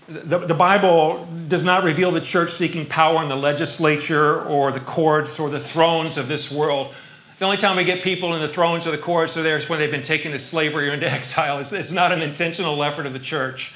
The, 0.09 0.39
the, 0.39 0.55
Bible 0.55 1.27
does 1.47 1.63
not 1.63 1.83
reveal 1.83 2.11
the 2.11 2.21
church 2.21 2.51
seeking 2.51 2.87
power 2.87 3.21
in 3.21 3.29
the 3.29 3.35
legislature 3.35 4.41
or 4.41 4.71
the 4.71 4.79
courts 4.79 5.39
or 5.39 5.49
the 5.49 5.59
thrones 5.59 6.17
of 6.17 6.27
this 6.27 6.49
world. 6.49 6.93
The 7.37 7.45
only 7.45 7.57
time 7.57 7.77
we 7.77 7.83
get 7.83 8.03
people 8.03 8.33
in 8.33 8.41
the 8.41 8.47
thrones 8.47 8.87
or 8.87 8.91
the 8.91 8.97
courts 8.97 9.37
are 9.37 9.43
there 9.43 9.57
is 9.57 9.69
when 9.69 9.77
they've 9.77 9.91
been 9.91 10.01
taken 10.01 10.31
to 10.31 10.39
slavery 10.39 10.89
or 10.89 10.93
into 10.93 11.07
exile. 11.11 11.59
It's, 11.59 11.71
it's 11.71 11.91
not 11.91 12.11
an 12.11 12.23
intentional 12.23 12.83
effort 12.83 13.05
of 13.05 13.13
the 13.13 13.19
church. 13.19 13.75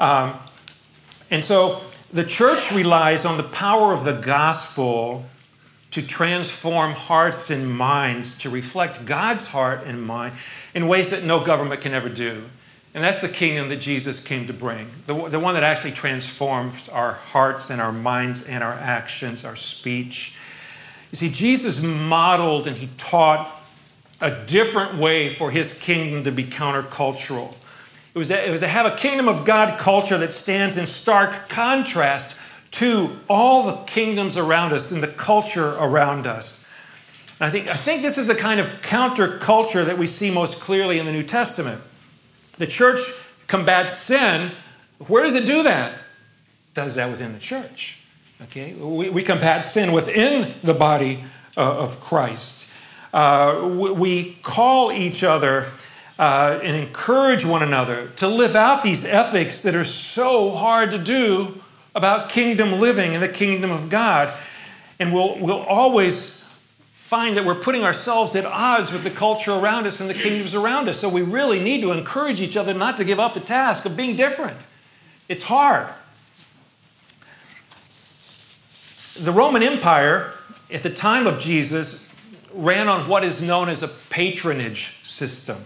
Um, 0.00 0.34
and 1.30 1.44
so 1.44 1.80
the 2.12 2.24
church 2.24 2.72
relies 2.72 3.24
on 3.24 3.36
the 3.36 3.44
power 3.44 3.92
of 3.92 4.04
the 4.04 4.14
gospel 4.14 5.24
to 5.92 6.06
transform 6.06 6.92
hearts 6.92 7.50
and 7.50 7.70
minds 7.70 8.38
to 8.38 8.50
reflect 8.50 9.06
God's 9.06 9.46
heart 9.46 9.82
and 9.86 10.02
mind 10.02 10.34
in 10.74 10.88
ways 10.88 11.10
that 11.10 11.24
no 11.24 11.44
government 11.44 11.80
can 11.80 11.94
ever 11.94 12.08
do. 12.08 12.44
And 12.96 13.04
that's 13.04 13.18
the 13.18 13.28
kingdom 13.28 13.68
that 13.68 13.76
Jesus 13.76 14.24
came 14.24 14.46
to 14.46 14.54
bring, 14.54 14.88
the, 15.06 15.28
the 15.28 15.38
one 15.38 15.52
that 15.52 15.62
actually 15.62 15.92
transforms 15.92 16.88
our 16.88 17.12
hearts 17.12 17.68
and 17.68 17.78
our 17.78 17.92
minds 17.92 18.46
and 18.46 18.64
our 18.64 18.72
actions, 18.72 19.44
our 19.44 19.54
speech. 19.54 20.34
You 21.12 21.16
see, 21.16 21.28
Jesus 21.28 21.84
modeled 21.84 22.66
and 22.66 22.74
he 22.74 22.88
taught 22.96 23.54
a 24.22 24.46
different 24.46 24.94
way 24.94 25.28
for 25.28 25.50
his 25.50 25.78
kingdom 25.78 26.24
to 26.24 26.32
be 26.32 26.44
countercultural. 26.44 27.52
It 28.14 28.18
was, 28.18 28.28
to, 28.28 28.48
it 28.48 28.50
was 28.50 28.60
to 28.60 28.68
have 28.68 28.86
a 28.86 28.96
kingdom 28.96 29.28
of 29.28 29.44
God 29.44 29.78
culture 29.78 30.16
that 30.16 30.32
stands 30.32 30.78
in 30.78 30.86
stark 30.86 31.50
contrast 31.50 32.34
to 32.70 33.14
all 33.28 33.66
the 33.66 33.76
kingdoms 33.84 34.38
around 34.38 34.72
us 34.72 34.90
and 34.90 35.02
the 35.02 35.08
culture 35.08 35.72
around 35.72 36.26
us. 36.26 36.66
And 37.40 37.46
I 37.46 37.50
think, 37.50 37.68
I 37.68 37.74
think 37.74 38.00
this 38.00 38.16
is 38.16 38.26
the 38.26 38.34
kind 38.34 38.58
of 38.58 38.68
counterculture 38.80 39.84
that 39.84 39.98
we 39.98 40.06
see 40.06 40.30
most 40.30 40.60
clearly 40.60 40.98
in 40.98 41.04
the 41.04 41.12
New 41.12 41.24
Testament. 41.24 41.82
The 42.58 42.66
church 42.66 43.00
combats 43.46 43.96
sin. 43.96 44.52
Where 45.06 45.24
does 45.24 45.34
it 45.34 45.46
do 45.46 45.62
that? 45.62 45.92
It 45.92 46.74
does 46.74 46.94
that 46.94 47.10
within 47.10 47.32
the 47.32 47.38
church. 47.38 48.00
Okay? 48.44 48.74
We, 48.74 49.10
we 49.10 49.22
combat 49.22 49.66
sin 49.66 49.92
within 49.92 50.54
the 50.62 50.74
body 50.74 51.24
uh, 51.56 51.78
of 51.78 52.00
Christ. 52.00 52.72
Uh, 53.12 53.68
we, 53.70 53.90
we 53.90 54.38
call 54.42 54.92
each 54.92 55.22
other 55.22 55.70
uh, 56.18 56.58
and 56.62 56.76
encourage 56.76 57.44
one 57.44 57.62
another 57.62 58.08
to 58.16 58.28
live 58.28 58.56
out 58.56 58.82
these 58.82 59.04
ethics 59.04 59.62
that 59.62 59.74
are 59.74 59.84
so 59.84 60.54
hard 60.54 60.90
to 60.90 60.98
do 60.98 61.60
about 61.94 62.28
kingdom 62.28 62.80
living 62.80 63.14
in 63.14 63.20
the 63.20 63.28
kingdom 63.28 63.70
of 63.70 63.88
God. 63.88 64.32
And 64.98 65.12
we'll, 65.12 65.38
we'll 65.38 65.62
always 65.62 66.45
find 67.06 67.36
that 67.36 67.44
we're 67.44 67.54
putting 67.54 67.84
ourselves 67.84 68.34
at 68.34 68.44
odds 68.44 68.90
with 68.90 69.04
the 69.04 69.10
culture 69.10 69.52
around 69.52 69.86
us 69.86 70.00
and 70.00 70.10
the 70.10 70.14
kingdoms 70.14 70.56
around 70.56 70.88
us. 70.88 70.98
So 70.98 71.08
we 71.08 71.22
really 71.22 71.60
need 71.60 71.80
to 71.82 71.92
encourage 71.92 72.42
each 72.42 72.56
other 72.56 72.74
not 72.74 72.96
to 72.96 73.04
give 73.04 73.20
up 73.20 73.32
the 73.32 73.38
task 73.38 73.84
of 73.84 73.96
being 73.96 74.16
different. 74.16 74.58
It's 75.28 75.44
hard. 75.44 75.86
The 79.20 79.30
Roman 79.30 79.62
Empire, 79.62 80.32
at 80.68 80.82
the 80.82 80.90
time 80.90 81.28
of 81.28 81.38
Jesus, 81.38 82.12
ran 82.52 82.88
on 82.88 83.06
what 83.06 83.22
is 83.22 83.40
known 83.40 83.68
as 83.68 83.84
a 83.84 83.88
patronage 83.88 85.00
system. 85.04 85.58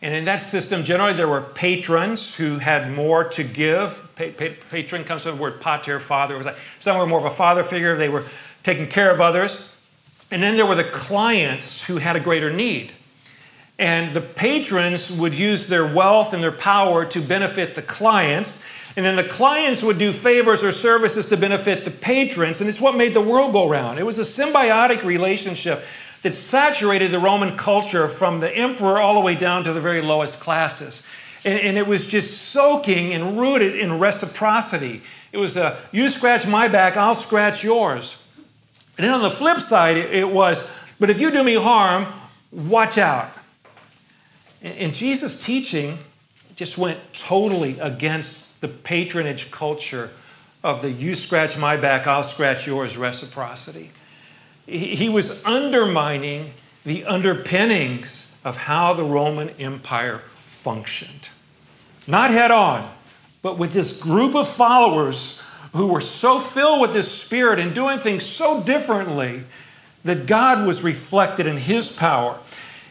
And 0.00 0.14
in 0.14 0.24
that 0.24 0.40
system, 0.40 0.82
generally 0.82 1.12
there 1.12 1.28
were 1.28 1.42
patrons 1.42 2.36
who 2.36 2.56
had 2.56 2.90
more 2.90 3.24
to 3.24 3.44
give. 3.44 4.08
Pa- 4.16 4.32
pa- 4.34 4.54
patron 4.70 5.04
comes 5.04 5.24
from 5.24 5.36
the 5.36 5.42
word 5.42 5.60
pater, 5.60 6.00
father. 6.00 6.56
Some 6.78 6.96
were 6.96 7.06
more 7.06 7.18
of 7.18 7.26
a 7.26 7.30
father 7.30 7.62
figure, 7.62 7.98
they 7.98 8.08
were 8.08 8.24
taking 8.62 8.86
care 8.86 9.12
of 9.12 9.20
others. 9.20 9.68
And 10.32 10.42
then 10.42 10.56
there 10.56 10.64
were 10.64 10.74
the 10.74 10.84
clients 10.84 11.84
who 11.84 11.98
had 11.98 12.16
a 12.16 12.20
greater 12.20 12.50
need. 12.50 12.90
And 13.78 14.14
the 14.14 14.22
patrons 14.22 15.10
would 15.10 15.34
use 15.34 15.68
their 15.68 15.86
wealth 15.86 16.32
and 16.32 16.42
their 16.42 16.50
power 16.50 17.04
to 17.04 17.20
benefit 17.20 17.74
the 17.74 17.82
clients. 17.82 18.66
And 18.96 19.04
then 19.04 19.16
the 19.16 19.24
clients 19.24 19.82
would 19.82 19.98
do 19.98 20.10
favors 20.10 20.62
or 20.62 20.72
services 20.72 21.28
to 21.28 21.36
benefit 21.36 21.84
the 21.84 21.90
patrons. 21.90 22.62
And 22.62 22.70
it's 22.70 22.80
what 22.80 22.96
made 22.96 23.12
the 23.12 23.20
world 23.20 23.52
go 23.52 23.68
round. 23.68 23.98
It 23.98 24.06
was 24.06 24.18
a 24.18 24.22
symbiotic 24.22 25.04
relationship 25.04 25.84
that 26.22 26.32
saturated 26.32 27.10
the 27.10 27.18
Roman 27.18 27.58
culture 27.58 28.08
from 28.08 28.40
the 28.40 28.50
emperor 28.56 28.98
all 28.98 29.14
the 29.14 29.20
way 29.20 29.34
down 29.34 29.64
to 29.64 29.74
the 29.74 29.80
very 29.80 30.00
lowest 30.00 30.40
classes. 30.40 31.02
And, 31.44 31.60
and 31.60 31.76
it 31.76 31.86
was 31.86 32.08
just 32.08 32.52
soaking 32.52 33.12
and 33.12 33.38
rooted 33.38 33.74
in 33.74 33.98
reciprocity. 33.98 35.02
It 35.30 35.38
was 35.38 35.58
a 35.58 35.76
you 35.90 36.08
scratch 36.08 36.46
my 36.46 36.68
back, 36.68 36.96
I'll 36.96 37.14
scratch 37.14 37.62
yours. 37.62 38.21
And 38.96 39.04
then 39.06 39.12
on 39.12 39.22
the 39.22 39.30
flip 39.30 39.58
side, 39.58 39.96
it, 39.96 40.28
was, 40.28 40.70
but 41.00 41.10
if 41.10 41.20
you 41.20 41.30
do 41.30 41.42
me 41.42 41.54
harm, 41.54 42.06
watch 42.50 42.98
out. 42.98 43.30
And 44.62 44.94
Jesus' 44.94 45.42
teaching 45.44 45.98
just 46.56 46.78
went 46.78 46.98
totally 47.12 47.78
against 47.78 48.60
the 48.60 48.68
patronage 48.68 49.50
culture 49.50 50.10
of 50.62 50.82
the 50.82 50.90
you 50.90 51.14
scratch 51.14 51.56
my 51.58 51.76
back, 51.76 52.06
I'll 52.06 52.22
scratch 52.22 52.66
yours 52.66 52.96
reciprocity 52.96 53.90
he 54.66 55.08
was 55.08 55.44
undermining 55.44 56.52
the 56.84 57.04
underpinnings 57.04 58.36
of 58.44 58.56
how 58.56 58.92
the 58.94 59.04
Roman 59.04 59.50
Empire 59.50 60.22
functioned. 60.34 61.28
Not 62.06 62.30
head 62.30 62.50
on, 62.50 62.88
but 63.42 63.58
with 63.58 63.72
this 63.72 64.00
group 64.00 64.34
of 64.34 64.48
followers 64.48 65.41
who 65.72 65.88
were 65.88 66.00
so 66.00 66.38
filled 66.38 66.80
with 66.80 66.94
His 66.94 67.10
Spirit 67.10 67.58
and 67.58 67.74
doing 67.74 67.98
things 67.98 68.24
so 68.24 68.62
differently 68.62 69.44
that 70.04 70.26
God 70.26 70.66
was 70.66 70.82
reflected 70.82 71.46
in 71.46 71.56
His 71.56 71.90
power. 71.90 72.38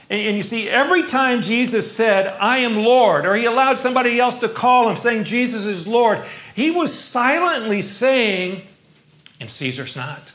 And, 0.10 0.20
and 0.20 0.38
you 0.38 0.44
see, 0.44 0.70
every 0.70 1.04
time 1.04 1.42
Jesus 1.42 1.92
said, 1.92 2.28
I 2.40 2.60
am 2.60 2.78
Lord, 2.78 3.26
or 3.26 3.36
He 3.36 3.46
allowed 3.46 3.78
somebody 3.78 4.20
else 4.20 4.40
to 4.40 4.50
call 4.50 4.90
Him 4.90 4.96
saying, 4.96 5.26
Jesus 5.26 5.66
is 5.66 5.88
Lord, 5.88 6.20
He 6.56 6.72
was 6.72 6.94
silently 6.94 7.82
saying, 7.82 8.64
and 9.40 9.50
Caesar's 9.50 9.96
not. 9.96 10.34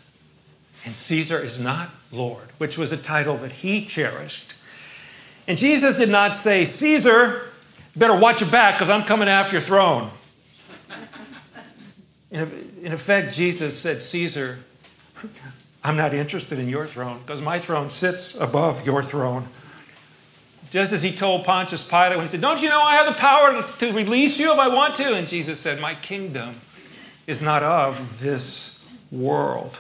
And 0.84 0.94
Caesar 0.94 1.38
is 1.40 1.58
not 1.58 1.90
Lord, 2.12 2.44
which 2.58 2.78
was 2.78 2.92
a 2.92 2.96
title 2.96 3.36
that 3.38 3.52
He 3.52 3.84
cherished. 3.84 4.54
And 5.48 5.58
Jesus 5.58 5.96
did 5.96 6.08
not 6.08 6.34
say, 6.34 6.64
Caesar, 6.64 7.50
better 7.96 8.16
watch 8.16 8.40
your 8.40 8.50
back 8.50 8.74
because 8.74 8.90
I'm 8.90 9.04
coming 9.04 9.28
after 9.28 9.52
your 9.52 9.62
throne. 9.62 10.10
In, 12.30 12.42
effect, 12.84 13.34
Jesus 13.34 13.78
said, 13.78 14.02
Caesar, 14.02 14.58
I'm 15.84 15.96
not 15.96 16.12
interested 16.14 16.58
in 16.58 16.68
your 16.68 16.86
throne 16.86 17.20
because 17.24 17.40
my 17.40 17.58
throne 17.58 17.90
sits 17.90 18.34
above 18.34 18.84
your 18.84 19.02
throne. 19.02 19.48
Just 20.70 20.92
as 20.92 21.02
he 21.02 21.12
told 21.12 21.44
Pontius 21.44 21.88
Pilate 21.88 22.16
when 22.16 22.22
he 22.22 22.28
said, 22.28 22.40
Don't 22.40 22.60
you 22.60 22.68
know 22.68 22.82
I 22.82 22.96
have 22.96 23.06
the 23.06 23.20
power 23.20 23.62
to 23.78 23.92
release 23.92 24.38
you 24.38 24.52
if 24.52 24.58
I 24.58 24.68
want 24.68 24.96
to? 24.96 25.14
And 25.14 25.28
Jesus 25.28 25.60
said, 25.60 25.80
My 25.80 25.94
kingdom 25.94 26.60
is 27.26 27.40
not 27.40 27.62
of 27.62 28.20
this 28.20 28.84
world. 29.10 29.78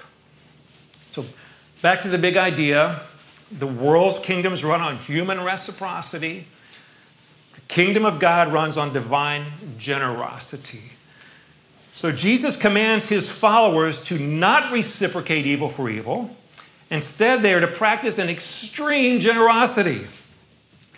So, 1.10 1.24
back 1.82 2.02
to 2.02 2.08
the 2.08 2.18
big 2.18 2.36
idea 2.36 3.00
the 3.50 3.66
world's 3.66 4.18
kingdoms 4.18 4.64
run 4.64 4.80
on 4.80 4.98
human 4.98 5.40
reciprocity, 5.42 6.46
the 7.54 7.60
kingdom 7.62 8.04
of 8.04 8.18
God 8.18 8.52
runs 8.52 8.76
on 8.76 8.92
divine 8.92 9.44
generosity. 9.78 10.82
So 11.96 12.12
Jesus 12.12 12.56
commands 12.56 13.08
his 13.08 13.30
followers 13.30 14.04
to 14.04 14.18
not 14.18 14.70
reciprocate 14.70 15.46
evil 15.46 15.70
for 15.70 15.88
evil. 15.88 16.36
Instead, 16.90 17.40
they 17.40 17.54
are 17.54 17.60
to 17.60 17.66
practice 17.66 18.18
an 18.18 18.28
extreme 18.28 19.18
generosity. 19.18 20.06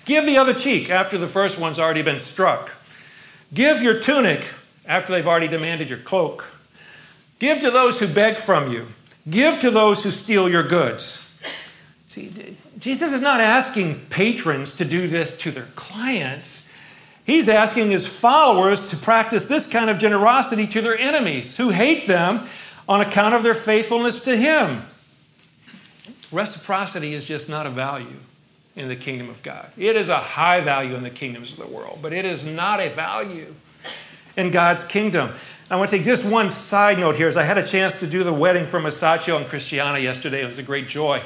Give 0.04 0.26
the 0.26 0.38
other 0.38 0.52
cheek 0.52 0.90
after 0.90 1.16
the 1.16 1.28
first 1.28 1.56
one's 1.56 1.78
already 1.78 2.02
been 2.02 2.18
struck. 2.18 2.72
Give 3.54 3.80
your 3.80 4.00
tunic 4.00 4.52
after 4.87 5.12
they've 5.12 5.26
already 5.26 5.46
demanded 5.46 5.88
your 5.88 6.00
cloak. 6.00 6.52
Give 7.38 7.61
to 7.61 7.70
those 7.70 8.00
who 8.00 8.12
beg 8.12 8.37
from 8.37 8.72
you. 8.72 8.88
Give 9.30 9.61
to 9.61 9.70
those 9.70 10.02
who 10.02 10.11
steal 10.11 10.48
your 10.48 10.64
goods. 10.64 11.38
See, 12.08 12.56
Jesus 12.76 13.12
is 13.12 13.22
not 13.22 13.40
asking 13.40 14.00
patrons 14.11 14.74
to 14.74 14.84
do 14.84 15.06
this 15.06 15.38
to 15.38 15.52
their 15.52 15.68
clients. 15.76 16.67
He's 17.28 17.50
asking 17.50 17.90
his 17.90 18.06
followers 18.06 18.88
to 18.88 18.96
practice 18.96 19.44
this 19.44 19.70
kind 19.70 19.90
of 19.90 19.98
generosity 19.98 20.66
to 20.68 20.80
their 20.80 20.96
enemies 20.96 21.58
who 21.58 21.68
hate 21.68 22.06
them 22.06 22.46
on 22.88 23.02
account 23.02 23.34
of 23.34 23.42
their 23.42 23.54
faithfulness 23.54 24.24
to 24.24 24.34
him. 24.34 24.82
Reciprocity 26.32 27.12
is 27.12 27.26
just 27.26 27.50
not 27.50 27.66
a 27.66 27.68
value 27.68 28.16
in 28.76 28.88
the 28.88 28.96
kingdom 28.96 29.28
of 29.28 29.42
God. 29.42 29.70
It 29.76 29.94
is 29.94 30.08
a 30.08 30.16
high 30.16 30.62
value 30.62 30.94
in 30.94 31.02
the 31.02 31.10
kingdoms 31.10 31.52
of 31.52 31.58
the 31.58 31.66
world, 31.66 31.98
but 32.00 32.14
it 32.14 32.24
is 32.24 32.46
not 32.46 32.80
a 32.80 32.88
value 32.88 33.54
in 34.38 34.50
God's 34.50 34.84
kingdom. 34.84 35.30
I 35.70 35.76
want 35.76 35.90
to 35.90 35.98
take 35.98 36.06
just 36.06 36.24
one 36.24 36.48
side 36.48 36.98
note 36.98 37.16
here 37.16 37.28
as 37.28 37.36
I 37.36 37.42
had 37.42 37.58
a 37.58 37.66
chance 37.66 38.00
to 38.00 38.06
do 38.06 38.24
the 38.24 38.32
wedding 38.32 38.64
for 38.64 38.80
Masaccio 38.80 39.36
and 39.36 39.44
Christiana 39.44 39.98
yesterday. 39.98 40.42
It 40.42 40.46
was 40.46 40.56
a 40.56 40.62
great 40.62 40.88
joy 40.88 41.20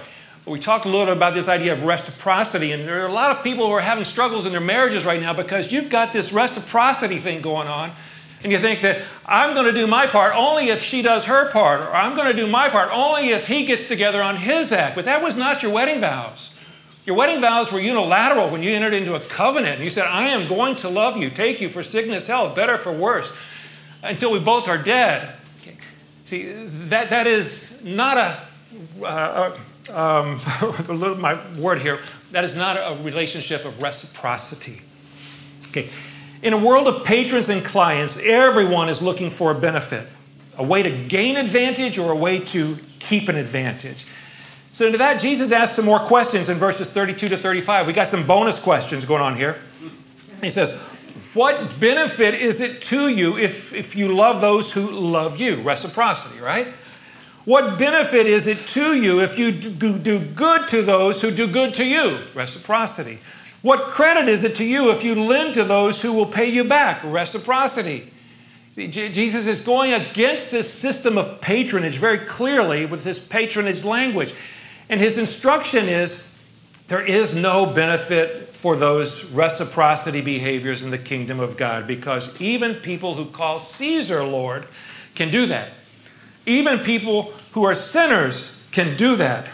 we 0.45 0.59
talked 0.59 0.87
a 0.87 0.89
little 0.89 1.07
bit 1.07 1.17
about 1.17 1.35
this 1.35 1.49
idea 1.49 1.73
of 1.73 1.85
reciprocity, 1.85 2.73
and 2.73 2.87
there 2.87 3.03
are 3.03 3.09
a 3.09 3.13
lot 3.13 3.37
of 3.37 3.45
people 3.45 3.67
who 3.67 3.73
are 3.73 3.81
having 3.81 4.05
struggles 4.05 4.45
in 4.45 4.53
their 4.53 4.61
marriages 4.61 5.05
right 5.05 5.21
now 5.21 5.33
because 5.33 5.71
you've 5.71 5.89
got 5.89 6.13
this 6.13 6.33
reciprocity 6.33 7.19
thing 7.19 7.43
going 7.43 7.69
on, 7.69 7.93
and 8.43 8.51
you 8.51 8.59
think 8.59 8.81
that 8.81 9.03
I'm 9.25 9.55
going 9.55 9.73
to 9.73 9.81
do 9.81 9.87
my 9.87 10.09
part 10.09 10.35
only 10.35 10.69
if 10.69 10.83
she 10.83 11.01
does 11.01 11.27
her 11.27 11.51
part, 11.53 11.81
or 11.81 11.95
I'm 11.95 12.17
going 12.17 12.27
to 12.27 12.37
do 12.37 12.49
my 12.49 12.69
part 12.69 12.91
only 12.93 13.29
if 13.29 13.47
he 13.47 13.65
gets 13.65 13.87
together 13.87 14.21
on 14.21 14.37
his 14.37 14.73
act. 14.73 14.97
But 14.97 15.05
that 15.05 15.23
was 15.23 15.37
not 15.37 15.63
your 15.63 15.71
wedding 15.71 16.01
vows. 16.01 16.53
Your 17.07 17.15
wedding 17.17 17.41
vows 17.41 17.71
were 17.71 17.79
unilateral 17.79 18.49
when 18.51 18.65
you 18.65 18.73
entered 18.73 18.95
into 18.95 19.15
a 19.15 19.21
covenant. 19.21 19.77
And 19.77 19.85
you 19.85 19.91
said, 19.91 20.07
I 20.07 20.29
am 20.29 20.49
going 20.49 20.75
to 20.77 20.89
love 20.89 21.17
you, 21.17 21.31
take 21.31 21.61
you 21.61 21.69
for 21.69 21.85
sickness, 21.85 22.27
health, 22.27 22.57
better 22.57 22.79
for 22.79 22.93
worse, 22.93 23.33
until 24.03 24.33
we 24.33 24.41
both 24.41 24.67
are 24.67 24.79
dead. 24.79 25.35
See, 26.25 26.53
that, 26.53 27.11
that 27.11 27.29
is 27.29 27.85
not 27.85 28.17
a, 28.19 28.41
uh, 29.05 29.57
um, 29.91 30.41
a 30.89 30.93
little 30.93 31.17
my 31.17 31.39
word 31.57 31.81
here, 31.81 32.01
that 32.31 32.45
is 32.45 32.57
not 32.57 32.77
a 32.77 33.03
relationship 33.03 33.65
of 33.65 33.83
reciprocity. 33.83 34.83
Okay. 35.69 35.89
In 36.43 36.53
a 36.53 36.59
world 36.59 36.89
of 36.89 37.05
patrons 37.05 37.49
and 37.49 37.65
clients, 37.65 38.19
everyone 38.19 38.89
is 38.89 39.01
looking 39.01 39.31
for 39.31 39.53
a 39.53 39.55
benefit, 39.55 40.09
a 40.59 40.63
way 40.65 40.83
to 40.83 40.91
gain 40.91 41.37
advantage 41.37 41.99
or 41.99 42.11
a 42.11 42.17
way 42.17 42.41
to 42.41 42.79
keep 42.99 43.29
an 43.29 43.37
advantage. 43.37 44.05
So, 44.73 44.91
to 44.91 44.99
that, 44.99 45.21
Jesus 45.21 45.53
asks 45.53 45.77
some 45.77 45.85
more 45.85 45.99
questions 45.99 46.49
in 46.49 46.57
verses 46.57 46.89
32 46.89 47.29
to 47.29 47.37
35. 47.37 47.87
We 47.87 47.93
got 47.93 48.09
some 48.09 48.27
bonus 48.27 48.59
questions 48.59 49.05
going 49.05 49.23
on 49.23 49.37
here. 49.37 49.61
He 50.41 50.51
says, 50.51 50.81
What 51.35 51.79
benefit 51.79 52.35
is 52.35 52.61
it 52.61 52.81
to 52.83 53.09
you 53.09 53.37
if, 53.37 53.75
if 53.75 53.95
you 53.95 54.15
love 54.15 54.41
those 54.41 54.73
who 54.73 54.91
love 54.91 55.39
you? 55.39 55.61
Reciprocity, 55.61 56.41
right? 56.41 56.69
What 57.45 57.79
benefit 57.79 58.27
is 58.27 58.47
it 58.47 58.59
to 58.69 58.95
you 58.95 59.21
if 59.21 59.39
you 59.39 59.51
do 59.51 60.21
good 60.21 60.69
to 60.69 60.83
those 60.83 61.21
who 61.21 61.31
do 61.31 61.47
good 61.47 61.75
to 61.75 61.85
you? 61.85 62.19
Reciprocity. 62.35 63.19
What 63.63 63.89
credit 63.89 64.29
is 64.29 64.45
it 64.45 64.57
to 64.57 64.65
you 64.65 64.91
if 64.91 65.03
you 65.03 65.15
lend 65.15 65.55
to 65.55 65.65
those 65.65 66.03
who 66.03 66.13
will 66.13 66.27
pay 66.27 66.49
you 66.49 66.65
back? 66.65 67.01
Reciprocity. 67.05 68.13
See, 68.75 68.89
Jesus 68.89 69.47
is 69.47 69.61
going 69.61 69.93
against 69.93 70.51
this 70.51 70.73
system 70.73 71.19
of 71.19 71.41
patronage 71.41 71.99
very 71.99 72.19
clearly 72.19 72.87
with 72.87 73.05
this 73.05 73.19
patronage 73.19 73.85
language. 73.85 74.35
And 74.89 75.01
his 75.01 75.19
instruction 75.19 75.89
is 75.89 76.37
there 76.89 77.05
is 77.05 77.35
no 77.35 77.67
benefit 77.67 78.49
for 78.49 78.77
those 78.77 79.25
reciprocity 79.31 80.21
behaviors 80.21 80.83
in 80.83 80.91
the 80.91 80.99
kingdom 80.99 81.41
of 81.41 81.57
God 81.57 81.87
because 81.87 82.41
even 82.41 82.75
people 82.75 83.15
who 83.15 83.27
call 83.27 83.59
Caesar 83.59 84.25
Lord 84.25 84.67
can 85.15 85.31
do 85.31 85.47
that. 85.47 85.71
Even 86.47 86.81
people 86.81 87.33
who 87.53 87.65
are 87.65 87.75
sinners 87.75 88.61
can 88.71 88.97
do 88.97 89.17
that. 89.17 89.49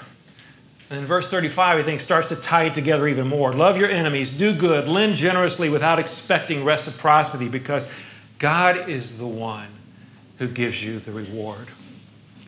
And 0.90 1.00
in 1.00 1.06
verse 1.06 1.28
35, 1.28 1.78
I 1.78 1.82
think, 1.82 2.00
starts 2.00 2.28
to 2.28 2.36
tie 2.36 2.64
it 2.64 2.74
together 2.74 3.06
even 3.06 3.28
more. 3.28 3.52
Love 3.52 3.76
your 3.76 3.90
enemies, 3.90 4.32
do 4.32 4.54
good, 4.54 4.88
lend 4.88 5.16
generously 5.16 5.68
without 5.68 5.98
expecting 5.98 6.64
reciprocity, 6.64 7.48
because 7.48 7.92
God 8.38 8.88
is 8.88 9.18
the 9.18 9.26
one 9.26 9.68
who 10.38 10.48
gives 10.48 10.82
you 10.82 10.98
the 10.98 11.12
reward. 11.12 11.68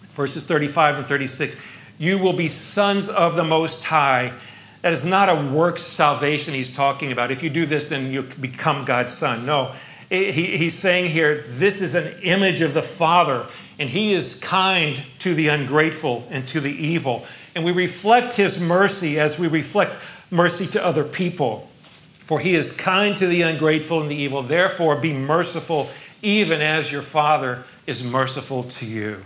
Verses 0.08 0.44
35 0.44 0.98
and 0.98 1.06
36 1.06 1.56
You 1.98 2.18
will 2.18 2.32
be 2.32 2.48
sons 2.48 3.08
of 3.08 3.36
the 3.36 3.44
Most 3.44 3.84
High. 3.84 4.32
That 4.80 4.94
is 4.94 5.04
not 5.04 5.28
a 5.28 5.34
works 5.34 5.82
salvation 5.82 6.54
he's 6.54 6.74
talking 6.74 7.12
about. 7.12 7.30
If 7.30 7.42
you 7.42 7.50
do 7.50 7.66
this, 7.66 7.88
then 7.88 8.10
you 8.10 8.22
become 8.22 8.86
God's 8.86 9.12
son. 9.12 9.44
No, 9.44 9.74
he's 10.10 10.74
saying 10.74 11.10
here, 11.10 11.42
this 11.46 11.80
is 11.80 11.94
an 11.94 12.12
image 12.22 12.60
of 12.60 12.74
the 12.74 12.82
Father 12.82 13.46
and 13.80 13.88
He 13.88 14.12
is 14.12 14.38
kind 14.38 15.02
to 15.20 15.34
the 15.34 15.48
ungrateful 15.48 16.28
and 16.30 16.46
to 16.48 16.60
the 16.60 16.70
evil. 16.70 17.24
And 17.56 17.64
we 17.64 17.72
reflect 17.72 18.34
His 18.34 18.60
mercy 18.60 19.18
as 19.18 19.38
we 19.38 19.48
reflect 19.48 19.98
mercy 20.30 20.66
to 20.66 20.84
other 20.84 21.02
people. 21.02 21.68
For 22.12 22.38
He 22.38 22.54
is 22.54 22.72
kind 22.72 23.16
to 23.16 23.26
the 23.26 23.40
ungrateful 23.40 24.02
and 24.02 24.10
the 24.10 24.16
evil. 24.16 24.42
Therefore, 24.42 24.96
be 24.96 25.14
merciful, 25.14 25.88
even 26.20 26.60
as 26.60 26.92
your 26.92 27.00
Father 27.00 27.64
is 27.86 28.04
merciful 28.04 28.64
to 28.64 28.84
you. 28.84 29.22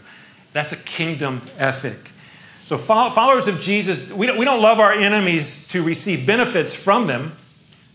That's 0.53 0.71
a 0.71 0.77
kingdom 0.77 1.43
ethic. 1.59 2.13
So, 2.65 2.79
followers 2.79 3.49
of 3.49 3.61
Jesus, 3.61 4.09
we 4.13 4.29
don't, 4.29 4.39
we 4.39 4.45
don't 4.45 4.63
love 4.63 4.79
our 4.79 4.93
enemies 4.93 5.67
to 5.69 5.83
receive 5.83 6.29
benefits 6.29 6.77
from 6.77 7.09
them. 7.09 7.37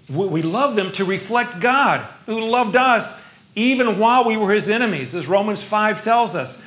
We 0.10 0.42
love 0.42 0.76
them 0.76 0.92
to 0.94 1.06
reflect 1.06 1.60
God, 1.60 2.08
who 2.26 2.44
loved 2.46 2.76
us 2.76 3.30
even 3.56 4.00
while 4.00 4.26
we 4.26 4.38
were 4.38 4.54
his 4.54 4.70
enemies, 4.70 5.14
as 5.14 5.28
Romans 5.28 5.62
5 5.62 6.04
tells 6.04 6.36
us. 6.36 6.66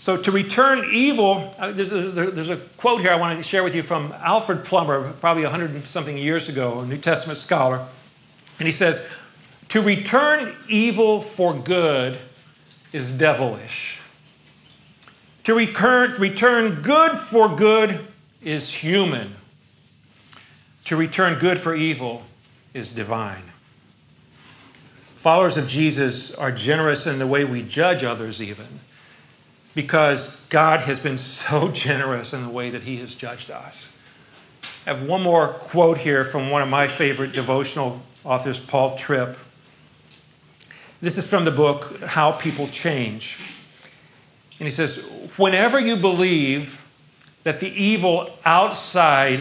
So, 0.00 0.16
to 0.16 0.30
return 0.30 0.84
evil, 0.92 1.54
uh, 1.58 1.72
there's, 1.72 1.92
a, 1.92 2.02
there's 2.02 2.50
a 2.50 2.56
quote 2.56 3.00
here 3.00 3.10
I 3.10 3.16
want 3.16 3.38
to 3.38 3.44
share 3.44 3.64
with 3.64 3.74
you 3.74 3.82
from 3.82 4.12
Alfred 4.18 4.64
Plummer, 4.64 5.12
probably 5.14 5.44
100 5.44 5.86
something 5.86 6.18
years 6.18 6.48
ago, 6.48 6.80
a 6.80 6.86
New 6.86 6.98
Testament 6.98 7.38
scholar. 7.38 7.86
And 8.58 8.66
he 8.66 8.72
says, 8.72 9.10
To 9.68 9.80
return 9.80 10.54
evil 10.68 11.20
for 11.20 11.54
good 11.54 12.18
is 12.92 13.12
devilish. 13.12 14.00
To 15.44 15.54
recur, 15.54 16.16
return 16.18 16.82
good 16.82 17.12
for 17.12 17.54
good 17.54 18.00
is 18.42 18.72
human. 18.72 19.34
To 20.84 20.96
return 20.96 21.38
good 21.38 21.58
for 21.58 21.74
evil 21.74 22.24
is 22.74 22.90
divine. 22.90 23.44
Followers 25.16 25.56
of 25.56 25.66
Jesus 25.66 26.34
are 26.34 26.52
generous 26.52 27.06
in 27.06 27.18
the 27.18 27.26
way 27.26 27.44
we 27.44 27.62
judge 27.62 28.04
others, 28.04 28.42
even 28.42 28.80
because 29.74 30.44
God 30.50 30.80
has 30.80 31.00
been 31.00 31.16
so 31.16 31.68
generous 31.72 32.34
in 32.34 32.42
the 32.42 32.50
way 32.50 32.68
that 32.70 32.82
He 32.82 32.96
has 32.98 33.14
judged 33.14 33.50
us. 33.50 33.96
I 34.86 34.90
have 34.90 35.02
one 35.02 35.22
more 35.22 35.48
quote 35.48 35.98
here 35.98 36.24
from 36.24 36.50
one 36.50 36.60
of 36.60 36.68
my 36.68 36.86
favorite 36.86 37.32
devotional 37.32 38.02
authors, 38.22 38.60
Paul 38.60 38.96
Tripp. 38.96 39.38
This 41.00 41.16
is 41.16 41.28
from 41.28 41.46
the 41.46 41.50
book 41.50 42.00
How 42.02 42.32
People 42.32 42.68
Change. 42.68 43.40
And 44.58 44.66
he 44.66 44.70
says, 44.70 45.10
Whenever 45.36 45.78
you 45.80 45.96
believe 45.96 46.86
that 47.42 47.60
the 47.60 47.68
evil 47.68 48.38
outside 48.44 49.40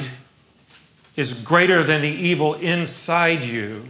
is 1.15 1.43
greater 1.43 1.83
than 1.83 2.01
the 2.01 2.07
evil 2.07 2.55
inside 2.55 3.43
you, 3.43 3.85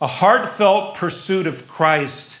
a 0.00 0.06
heartfelt 0.06 0.94
pursuit 0.94 1.46
of 1.46 1.66
Christ 1.68 2.40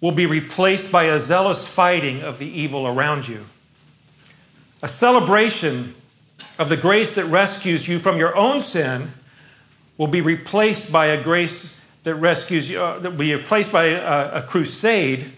will 0.00 0.12
be 0.12 0.26
replaced 0.26 0.92
by 0.92 1.04
a 1.04 1.18
zealous 1.18 1.66
fighting 1.66 2.22
of 2.22 2.38
the 2.38 2.46
evil 2.46 2.86
around 2.86 3.26
you. 3.26 3.46
A 4.82 4.88
celebration 4.88 5.94
of 6.58 6.68
the 6.68 6.76
grace 6.76 7.14
that 7.14 7.24
rescues 7.24 7.88
you 7.88 7.98
from 7.98 8.18
your 8.18 8.36
own 8.36 8.60
sin 8.60 9.12
will 9.96 10.08
be 10.08 10.20
replaced 10.20 10.92
by 10.92 11.06
a 11.06 11.22
grace 11.22 11.80
that 12.02 12.16
rescues 12.16 12.68
you, 12.68 12.80
uh, 12.80 12.98
that 12.98 13.10
will 13.10 13.18
be 13.18 13.34
replaced 13.34 13.72
by 13.72 13.84
a, 13.84 14.38
a 14.38 14.42
crusade 14.42 15.32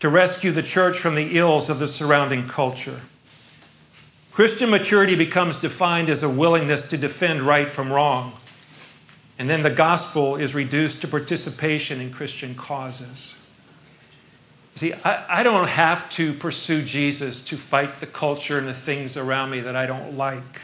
to 0.00 0.08
rescue 0.08 0.50
the 0.50 0.62
church 0.62 0.98
from 0.98 1.14
the 1.14 1.38
ills 1.38 1.70
of 1.70 1.78
the 1.78 1.86
surrounding 1.86 2.46
culture. 2.46 3.00
Christian 4.32 4.70
maturity 4.70 5.14
becomes 5.14 5.58
defined 5.58 6.08
as 6.08 6.22
a 6.22 6.28
willingness 6.28 6.88
to 6.88 6.96
defend 6.96 7.42
right 7.42 7.68
from 7.68 7.92
wrong. 7.92 8.32
And 9.38 9.48
then 9.48 9.62
the 9.62 9.70
gospel 9.70 10.36
is 10.36 10.54
reduced 10.54 11.02
to 11.02 11.08
participation 11.08 12.00
in 12.00 12.12
Christian 12.12 12.54
causes. 12.54 13.38
See, 14.74 14.94
I, 14.94 15.40
I, 15.40 15.42
don't 15.42 15.68
have 15.68 16.08
to 16.10 16.32
pursue 16.32 16.82
Jesus 16.82 17.44
to 17.44 17.58
fight 17.58 17.98
the 17.98 18.06
culture 18.06 18.56
and 18.56 18.66
the 18.66 18.72
things 18.72 19.18
around 19.18 19.50
me 19.50 19.60
that 19.60 19.76
I 19.76 19.84
don't 19.84 20.16
like. 20.16 20.62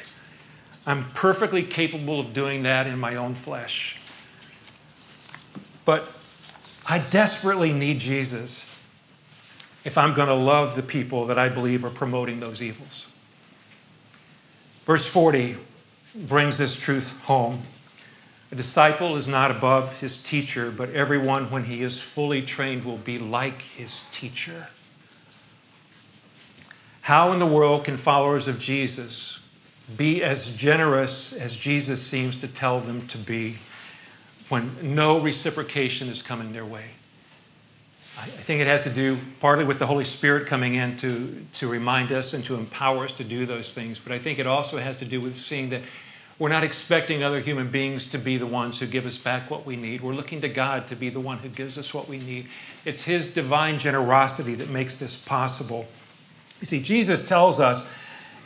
I'm 0.87 1.05
perfectly 1.11 1.63
capable 1.63 2.19
of 2.19 2.33
doing 2.33 2.63
that 2.63 2.87
in 2.87 2.99
my 2.99 3.17
own 3.17 3.35
flesh. 3.35 4.01
But 5.85 6.11
I 6.89 7.01
desperately 7.01 7.75
need 7.75 8.01
Jesus 8.01 8.65
if 9.85 9.99
I'm 9.99 10.15
going 10.15 10.29
to 10.29 10.35
love 10.35 10.75
the 10.75 10.83
people 10.83 11.27
that 11.27 11.39
I 11.39 11.51
believe 11.51 11.85
are 11.85 11.91
promoting 11.91 12.41
those 12.41 12.63
evils. 12.63 13.08
Verse 14.89 15.07
40 15.07 15.55
brings 16.15 16.57
this 16.57 16.81
truth 16.81 17.21
home. 17.25 17.61
A 18.51 18.55
disciple 18.55 19.19
is 19.19 19.29
not 19.29 19.51
above 19.51 20.01
his 20.01 20.23
teacher, 20.23 20.71
but 20.71 20.89
everyone, 20.93 21.51
when 21.51 21.65
he 21.65 21.83
is 21.83 22.01
fully 22.01 22.41
trained, 22.41 22.87
will 22.87 22.97
be 22.97 23.19
like 23.19 23.61
his 23.61 24.05
teacher. 24.11 24.69
How 27.03 27.33
in 27.33 27.39
the 27.39 27.45
world 27.45 27.85
can 27.85 27.99
followers 27.99 28.49
of 28.49 28.59
Jesus 28.59 29.41
be 29.95 30.23
as 30.25 30.57
generous 30.57 31.35
as 31.35 31.55
Jesus 31.55 32.03
seems 32.03 32.39
to 32.39 32.49
tell 32.49 32.81
them 32.81 33.07
to 33.09 33.19
be 33.19 33.59
when 34.49 34.75
no 34.95 35.21
reciprocation 35.21 36.09
is 36.09 36.23
coming 36.23 36.55
their 36.55 36.65
way? 36.65 36.93
I 38.21 38.27
think 38.27 38.61
it 38.61 38.67
has 38.67 38.83
to 38.83 38.91
do 38.91 39.17
partly 39.41 39.65
with 39.65 39.79
the 39.79 39.87
Holy 39.87 40.03
Spirit 40.03 40.49
coming 40.49 40.75
in 40.75 40.97
to, 40.97 41.45
to 41.55 41.69
remind 41.69 42.11
us 42.11 42.35
and 42.35 42.45
to 42.47 42.57
empower 42.57 43.05
us 43.05 43.13
to 43.13 43.25
do 43.25 43.47
those 43.47 43.73
things, 43.73 44.01
but 44.01 44.11
I 44.11 44.19
think 44.19 44.41
it 44.41 44.47
also 44.47 44.79
has 44.79 44.97
to 44.97 45.05
do 45.05 45.21
with 45.21 45.37
seeing 45.37 45.71
that 45.71 45.83
we're 46.37 46.49
not 46.49 46.65
expecting 46.65 47.23
other 47.23 47.41
human 47.41 47.69
beings 47.71 48.09
to 48.11 48.19
be 48.19 48.37
the 48.37 48.47
ones 48.47 48.81
who 48.81 48.87
give 48.87 49.07
us 49.07 49.19
back 49.19 49.51
what 49.51 49.65
we 49.65 49.77
need. 49.77 50.01
We're 50.01 50.15
looking 50.15 50.41
to 50.41 50.49
God 50.49 50.89
to 50.89 50.97
be 50.97 51.11
the 51.11 51.21
one 51.21 51.39
who 51.39 51.49
gives 51.49 51.79
us 51.79 51.95
what 51.95 52.09
we 52.09 52.19
need. 52.19 52.49
It's 52.85 53.05
His 53.05 53.33
divine 53.33 53.79
generosity 53.79 54.55
that 54.57 54.69
makes 54.69 54.99
this 54.99 55.17
possible. 55.25 55.87
You 56.61 56.67
see, 56.67 56.83
Jesus 56.83 57.29
tells 57.29 57.61
us 57.61 57.93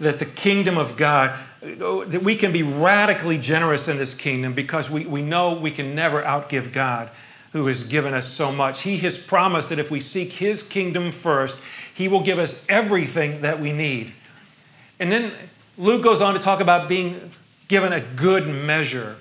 that 0.01 0.19
the 0.19 0.27
kingdom 0.27 0.77
of 0.77 0.99
God, 0.99 1.39
that 1.63 2.23
we 2.23 2.37
can 2.37 2.53
be 2.53 2.63
radically 2.63 3.39
generous 3.39 3.89
in 3.89 3.97
this 3.97 4.15
kingdom 4.15 4.53
because 4.53 4.91
we, 4.91 5.07
we 5.07 5.23
know 5.23 5.55
we 5.55 5.71
can 5.71 5.95
never 5.95 6.23
outgive 6.23 6.73
God 6.73 7.11
who 7.53 7.67
has 7.67 7.85
given 7.85 8.15
us 8.15 8.27
so 8.27 8.51
much. 8.51 8.83
He 8.83 8.97
has 8.99 9.19
promised 9.19 9.69
that 9.69 9.79
if 9.79 9.91
we 9.91 10.01
seek 10.01 10.33
His 10.33 10.63
kingdom 10.63 11.11
first, 11.11 11.63
He 11.95 12.09
will 12.09 12.23
give 12.23 12.39
us 12.39 12.67
everything 12.69 13.43
that 13.43 13.61
we 13.61 13.73
need. 13.73 14.13
And 14.99 15.13
then 15.13 15.33
Luke 15.79 16.03
goes 16.03 16.21
on 16.21 16.35
to 16.35 16.41
talk 16.41 16.61
about 16.61 16.89
being 16.89 17.31
given 17.69 17.93
a 17.93 18.01
good 18.01 18.47
measure. 18.47 19.17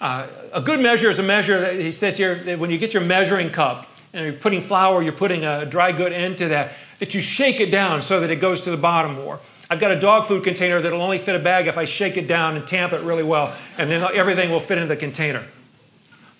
Uh, 0.00 0.26
a 0.52 0.60
good 0.60 0.80
measure 0.80 1.08
is 1.08 1.18
a 1.18 1.22
measure 1.22 1.60
that 1.60 1.74
he 1.74 1.92
says 1.92 2.16
here 2.16 2.34
that 2.34 2.58
when 2.58 2.70
you 2.70 2.78
get 2.78 2.92
your 2.92 3.02
measuring 3.02 3.50
cup 3.50 3.86
and 4.12 4.24
you're 4.24 4.34
putting 4.34 4.60
flour, 4.60 5.02
you're 5.02 5.12
putting 5.12 5.44
a 5.44 5.64
dry 5.64 5.92
good 5.92 6.12
into 6.12 6.48
that, 6.48 6.72
that 6.98 7.14
you 7.14 7.20
shake 7.20 7.60
it 7.60 7.70
down 7.70 8.02
so 8.02 8.20
that 8.20 8.30
it 8.30 8.36
goes 8.36 8.62
to 8.62 8.70
the 8.70 8.76
bottom 8.76 9.14
more. 9.14 9.40
I've 9.68 9.80
got 9.80 9.90
a 9.90 9.98
dog 9.98 10.26
food 10.26 10.44
container 10.44 10.80
that'll 10.80 11.02
only 11.02 11.18
fit 11.18 11.34
a 11.34 11.38
bag 11.38 11.66
if 11.66 11.76
I 11.76 11.84
shake 11.84 12.16
it 12.16 12.26
down 12.26 12.56
and 12.56 12.66
tamp 12.66 12.92
it 12.92 13.02
really 13.02 13.22
well, 13.22 13.54
and 13.78 13.90
then 13.90 14.06
everything 14.14 14.50
will 14.50 14.60
fit 14.60 14.78
into 14.78 14.88
the 14.88 14.96
container. 14.96 15.44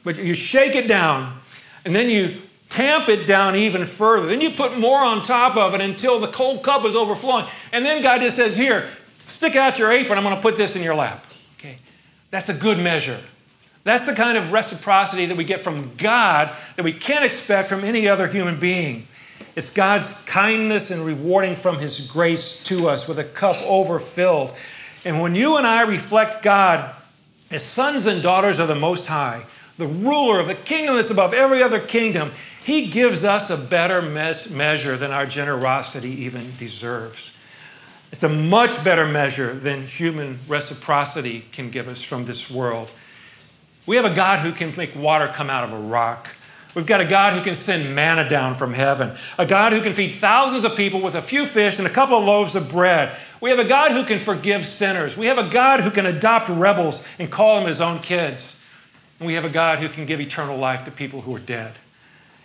But 0.06 0.18
you 0.18 0.34
shake 0.34 0.76
it 0.76 0.86
down, 0.86 1.36
and 1.84 1.92
then 1.92 2.08
you 2.08 2.36
tamp 2.68 3.08
it 3.08 3.26
down 3.26 3.56
even 3.56 3.86
further. 3.86 4.28
Then 4.28 4.40
you 4.40 4.50
put 4.50 4.78
more 4.78 5.00
on 5.00 5.24
top 5.24 5.56
of 5.56 5.74
it 5.74 5.80
until 5.80 6.20
the 6.20 6.28
cold 6.28 6.62
cup 6.62 6.84
is 6.84 6.94
overflowing. 6.94 7.44
And 7.72 7.84
then 7.84 8.04
God 8.04 8.20
just 8.20 8.36
says, 8.36 8.56
Here, 8.56 8.88
stick 9.24 9.56
out 9.56 9.80
your 9.80 9.90
apron. 9.90 10.16
I'm 10.16 10.22
going 10.22 10.36
to 10.36 10.40
put 10.40 10.56
this 10.56 10.76
in 10.76 10.82
your 10.84 10.94
lap. 10.94 11.26
Okay? 11.58 11.78
That's 12.30 12.48
a 12.48 12.54
good 12.54 12.78
measure. 12.78 13.18
That's 13.82 14.06
the 14.06 14.14
kind 14.14 14.38
of 14.38 14.52
reciprocity 14.52 15.26
that 15.26 15.36
we 15.36 15.42
get 15.42 15.58
from 15.58 15.90
God 15.96 16.54
that 16.76 16.84
we 16.84 16.92
can't 16.92 17.24
expect 17.24 17.68
from 17.68 17.82
any 17.82 18.06
other 18.06 18.28
human 18.28 18.60
being. 18.60 19.08
It's 19.56 19.72
God's 19.72 20.24
kindness 20.26 20.92
and 20.92 21.04
rewarding 21.04 21.56
from 21.56 21.80
His 21.80 22.08
grace 22.12 22.62
to 22.66 22.88
us 22.88 23.08
with 23.08 23.18
a 23.18 23.24
cup 23.24 23.56
overfilled. 23.64 24.54
And 25.04 25.20
when 25.20 25.34
you 25.34 25.56
and 25.56 25.66
I 25.66 25.82
reflect 25.82 26.44
God 26.44 26.94
as 27.50 27.64
sons 27.64 28.06
and 28.06 28.22
daughters 28.22 28.60
of 28.60 28.68
the 28.68 28.76
Most 28.76 29.06
High, 29.06 29.44
the 29.76 29.86
ruler 29.86 30.40
of 30.40 30.46
the 30.46 30.54
kingdom 30.54 30.96
that's 30.96 31.10
above 31.10 31.34
every 31.34 31.62
other 31.62 31.80
kingdom, 31.80 32.32
He 32.62 32.88
gives 32.88 33.24
us 33.24 33.50
a 33.50 33.56
better 33.56 34.02
mes- 34.02 34.50
measure 34.50 34.96
than 34.96 35.10
our 35.10 35.26
generosity 35.26 36.10
even 36.24 36.52
deserves. 36.56 37.36
It's 38.12 38.22
a 38.22 38.28
much 38.28 38.82
better 38.84 39.06
measure 39.06 39.52
than 39.52 39.82
human 39.82 40.38
reciprocity 40.48 41.44
can 41.52 41.70
give 41.70 41.88
us 41.88 42.02
from 42.02 42.24
this 42.24 42.50
world. 42.50 42.90
We 43.84 43.96
have 43.96 44.04
a 44.04 44.14
God 44.14 44.40
who 44.40 44.52
can 44.52 44.74
make 44.76 44.96
water 44.96 45.28
come 45.28 45.50
out 45.50 45.64
of 45.64 45.72
a 45.72 45.78
rock. 45.78 46.28
We've 46.74 46.86
got 46.86 47.00
a 47.00 47.06
God 47.06 47.32
who 47.32 47.42
can 47.42 47.54
send 47.54 47.94
manna 47.94 48.28
down 48.28 48.54
from 48.54 48.74
heaven, 48.74 49.12
a 49.38 49.46
God 49.46 49.72
who 49.72 49.80
can 49.80 49.94
feed 49.94 50.16
thousands 50.16 50.64
of 50.64 50.76
people 50.76 51.00
with 51.00 51.14
a 51.14 51.22
few 51.22 51.46
fish 51.46 51.78
and 51.78 51.86
a 51.86 51.90
couple 51.90 52.18
of 52.18 52.24
loaves 52.24 52.54
of 52.54 52.70
bread. 52.70 53.16
We 53.40 53.50
have 53.50 53.58
a 53.58 53.64
God 53.64 53.92
who 53.92 54.04
can 54.04 54.18
forgive 54.18 54.66
sinners. 54.66 55.16
We 55.16 55.26
have 55.26 55.38
a 55.38 55.48
God 55.48 55.80
who 55.80 55.90
can 55.90 56.06
adopt 56.06 56.48
rebels 56.48 57.06
and 57.18 57.30
call 57.30 57.56
them 57.56 57.68
his 57.68 57.80
own 57.80 58.00
kids. 58.00 58.62
We 59.20 59.34
have 59.34 59.44
a 59.44 59.50
God 59.50 59.78
who 59.78 59.88
can 59.88 60.06
give 60.06 60.20
eternal 60.20 60.58
life 60.58 60.84
to 60.84 60.90
people 60.90 61.22
who 61.22 61.34
are 61.34 61.40
dead. 61.40 61.74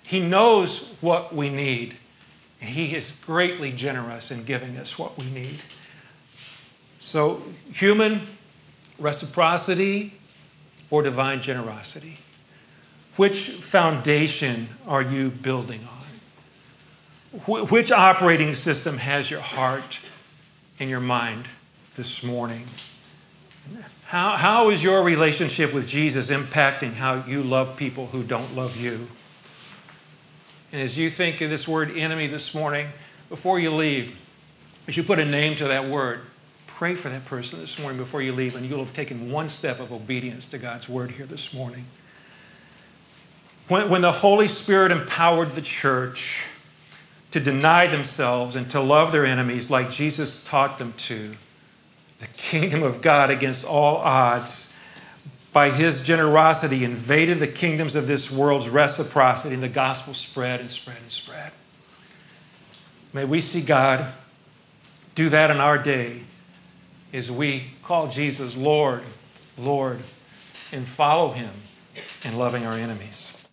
He 0.03 0.19
knows 0.19 0.93
what 1.01 1.33
we 1.33 1.49
need. 1.49 1.95
He 2.59 2.95
is 2.95 3.11
greatly 3.25 3.71
generous 3.71 4.31
in 4.31 4.43
giving 4.43 4.77
us 4.77 4.97
what 4.97 5.17
we 5.17 5.29
need. 5.29 5.61
So, 6.99 7.41
human 7.73 8.21
reciprocity 8.99 10.13
or 10.89 11.01
divine 11.01 11.41
generosity? 11.41 12.17
Which 13.15 13.49
foundation 13.49 14.69
are 14.87 15.01
you 15.01 15.29
building 15.29 15.81
on? 15.81 17.39
Which 17.45 17.91
operating 17.91 18.53
system 18.55 18.97
has 18.97 19.29
your 19.29 19.41
heart 19.41 19.97
and 20.79 20.89
your 20.89 20.99
mind 20.99 21.45
this 21.95 22.23
morning? 22.23 22.65
How, 24.11 24.35
how 24.35 24.69
is 24.71 24.83
your 24.83 25.05
relationship 25.05 25.73
with 25.73 25.87
Jesus 25.87 26.29
impacting 26.29 26.95
how 26.95 27.23
you 27.25 27.43
love 27.43 27.77
people 27.77 28.07
who 28.07 28.23
don't 28.23 28.57
love 28.57 28.75
you? 28.75 29.07
And 30.73 30.81
as 30.81 30.97
you 30.97 31.09
think 31.09 31.39
of 31.39 31.49
this 31.49 31.65
word 31.65 31.91
enemy 31.95 32.27
this 32.27 32.53
morning, 32.53 32.89
before 33.29 33.57
you 33.57 33.71
leave, 33.71 34.21
as 34.85 34.97
you 34.97 35.03
put 35.03 35.17
a 35.17 35.23
name 35.23 35.55
to 35.55 35.63
that 35.69 35.87
word, 35.87 36.23
pray 36.67 36.93
for 36.93 37.07
that 37.07 37.23
person 37.23 37.61
this 37.61 37.79
morning 37.79 37.97
before 37.97 38.21
you 38.21 38.33
leave, 38.33 38.53
and 38.53 38.65
you'll 38.65 38.83
have 38.83 38.93
taken 38.93 39.31
one 39.31 39.47
step 39.47 39.79
of 39.79 39.93
obedience 39.93 40.45
to 40.47 40.57
God's 40.57 40.89
word 40.89 41.11
here 41.11 41.25
this 41.25 41.53
morning. 41.53 41.85
When, 43.69 43.89
when 43.89 44.01
the 44.01 44.11
Holy 44.11 44.49
Spirit 44.49 44.91
empowered 44.91 45.51
the 45.51 45.61
church 45.61 46.47
to 47.31 47.39
deny 47.39 47.87
themselves 47.87 48.57
and 48.57 48.69
to 48.71 48.81
love 48.81 49.13
their 49.13 49.25
enemies 49.25 49.69
like 49.69 49.89
Jesus 49.89 50.43
taught 50.43 50.79
them 50.79 50.91
to, 50.97 51.37
the 52.21 52.27
kingdom 52.27 52.83
of 52.83 53.01
God 53.01 53.31
against 53.31 53.65
all 53.65 53.97
odds 53.97 54.77
by 55.51 55.69
his 55.69 56.01
generosity, 56.03 56.83
invaded 56.85 57.39
the 57.39 57.47
kingdoms 57.47 57.95
of 57.95 58.07
this 58.07 58.31
world's 58.31 58.69
reciprocity, 58.69 59.53
and 59.53 59.61
the 59.61 59.67
gospel 59.67 60.13
spread 60.13 60.61
and 60.61 60.71
spread 60.71 60.97
and 61.01 61.11
spread. 61.11 61.51
May 63.11 63.25
we 63.25 63.41
see 63.41 63.61
God 63.61 64.13
do 65.15 65.29
that 65.29 65.51
in 65.51 65.57
our 65.57 65.77
day 65.77 66.21
as 67.11 67.29
we 67.29 67.65
call 67.83 68.07
Jesus 68.07 68.55
Lord, 68.55 69.03
Lord, 69.57 69.99
and 70.71 70.87
follow 70.87 71.31
him 71.31 71.49
in 72.23 72.37
loving 72.37 72.65
our 72.65 72.73
enemies. 72.73 73.45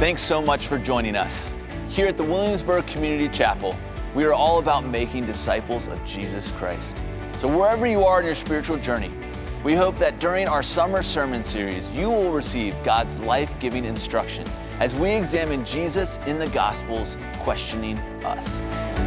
Thanks 0.00 0.20
so 0.20 0.42
much 0.42 0.66
for 0.66 0.78
joining 0.78 1.16
us. 1.16 1.50
Here 1.88 2.08
at 2.08 2.16
the 2.16 2.24
Williamsburg 2.24 2.86
Community 2.88 3.28
Chapel, 3.28 3.78
we 4.14 4.24
are 4.24 4.32
all 4.32 4.58
about 4.58 4.86
making 4.86 5.26
disciples 5.26 5.88
of 5.88 6.02
Jesus 6.04 6.50
Christ. 6.52 7.02
So, 7.38 7.48
wherever 7.48 7.86
you 7.86 8.04
are 8.04 8.20
in 8.20 8.26
your 8.26 8.34
spiritual 8.34 8.78
journey, 8.78 9.10
We 9.64 9.74
hope 9.74 9.96
that 9.96 10.20
during 10.20 10.46
our 10.46 10.62
summer 10.62 11.02
sermon 11.02 11.42
series, 11.42 11.90
you 11.92 12.10
will 12.10 12.32
receive 12.32 12.76
God's 12.84 13.18
life 13.20 13.50
giving 13.60 13.86
instruction 13.86 14.46
as 14.78 14.94
we 14.94 15.10
examine 15.10 15.64
Jesus 15.64 16.18
in 16.26 16.38
the 16.38 16.48
Gospels, 16.48 17.16
questioning 17.38 17.98
us. 18.22 19.03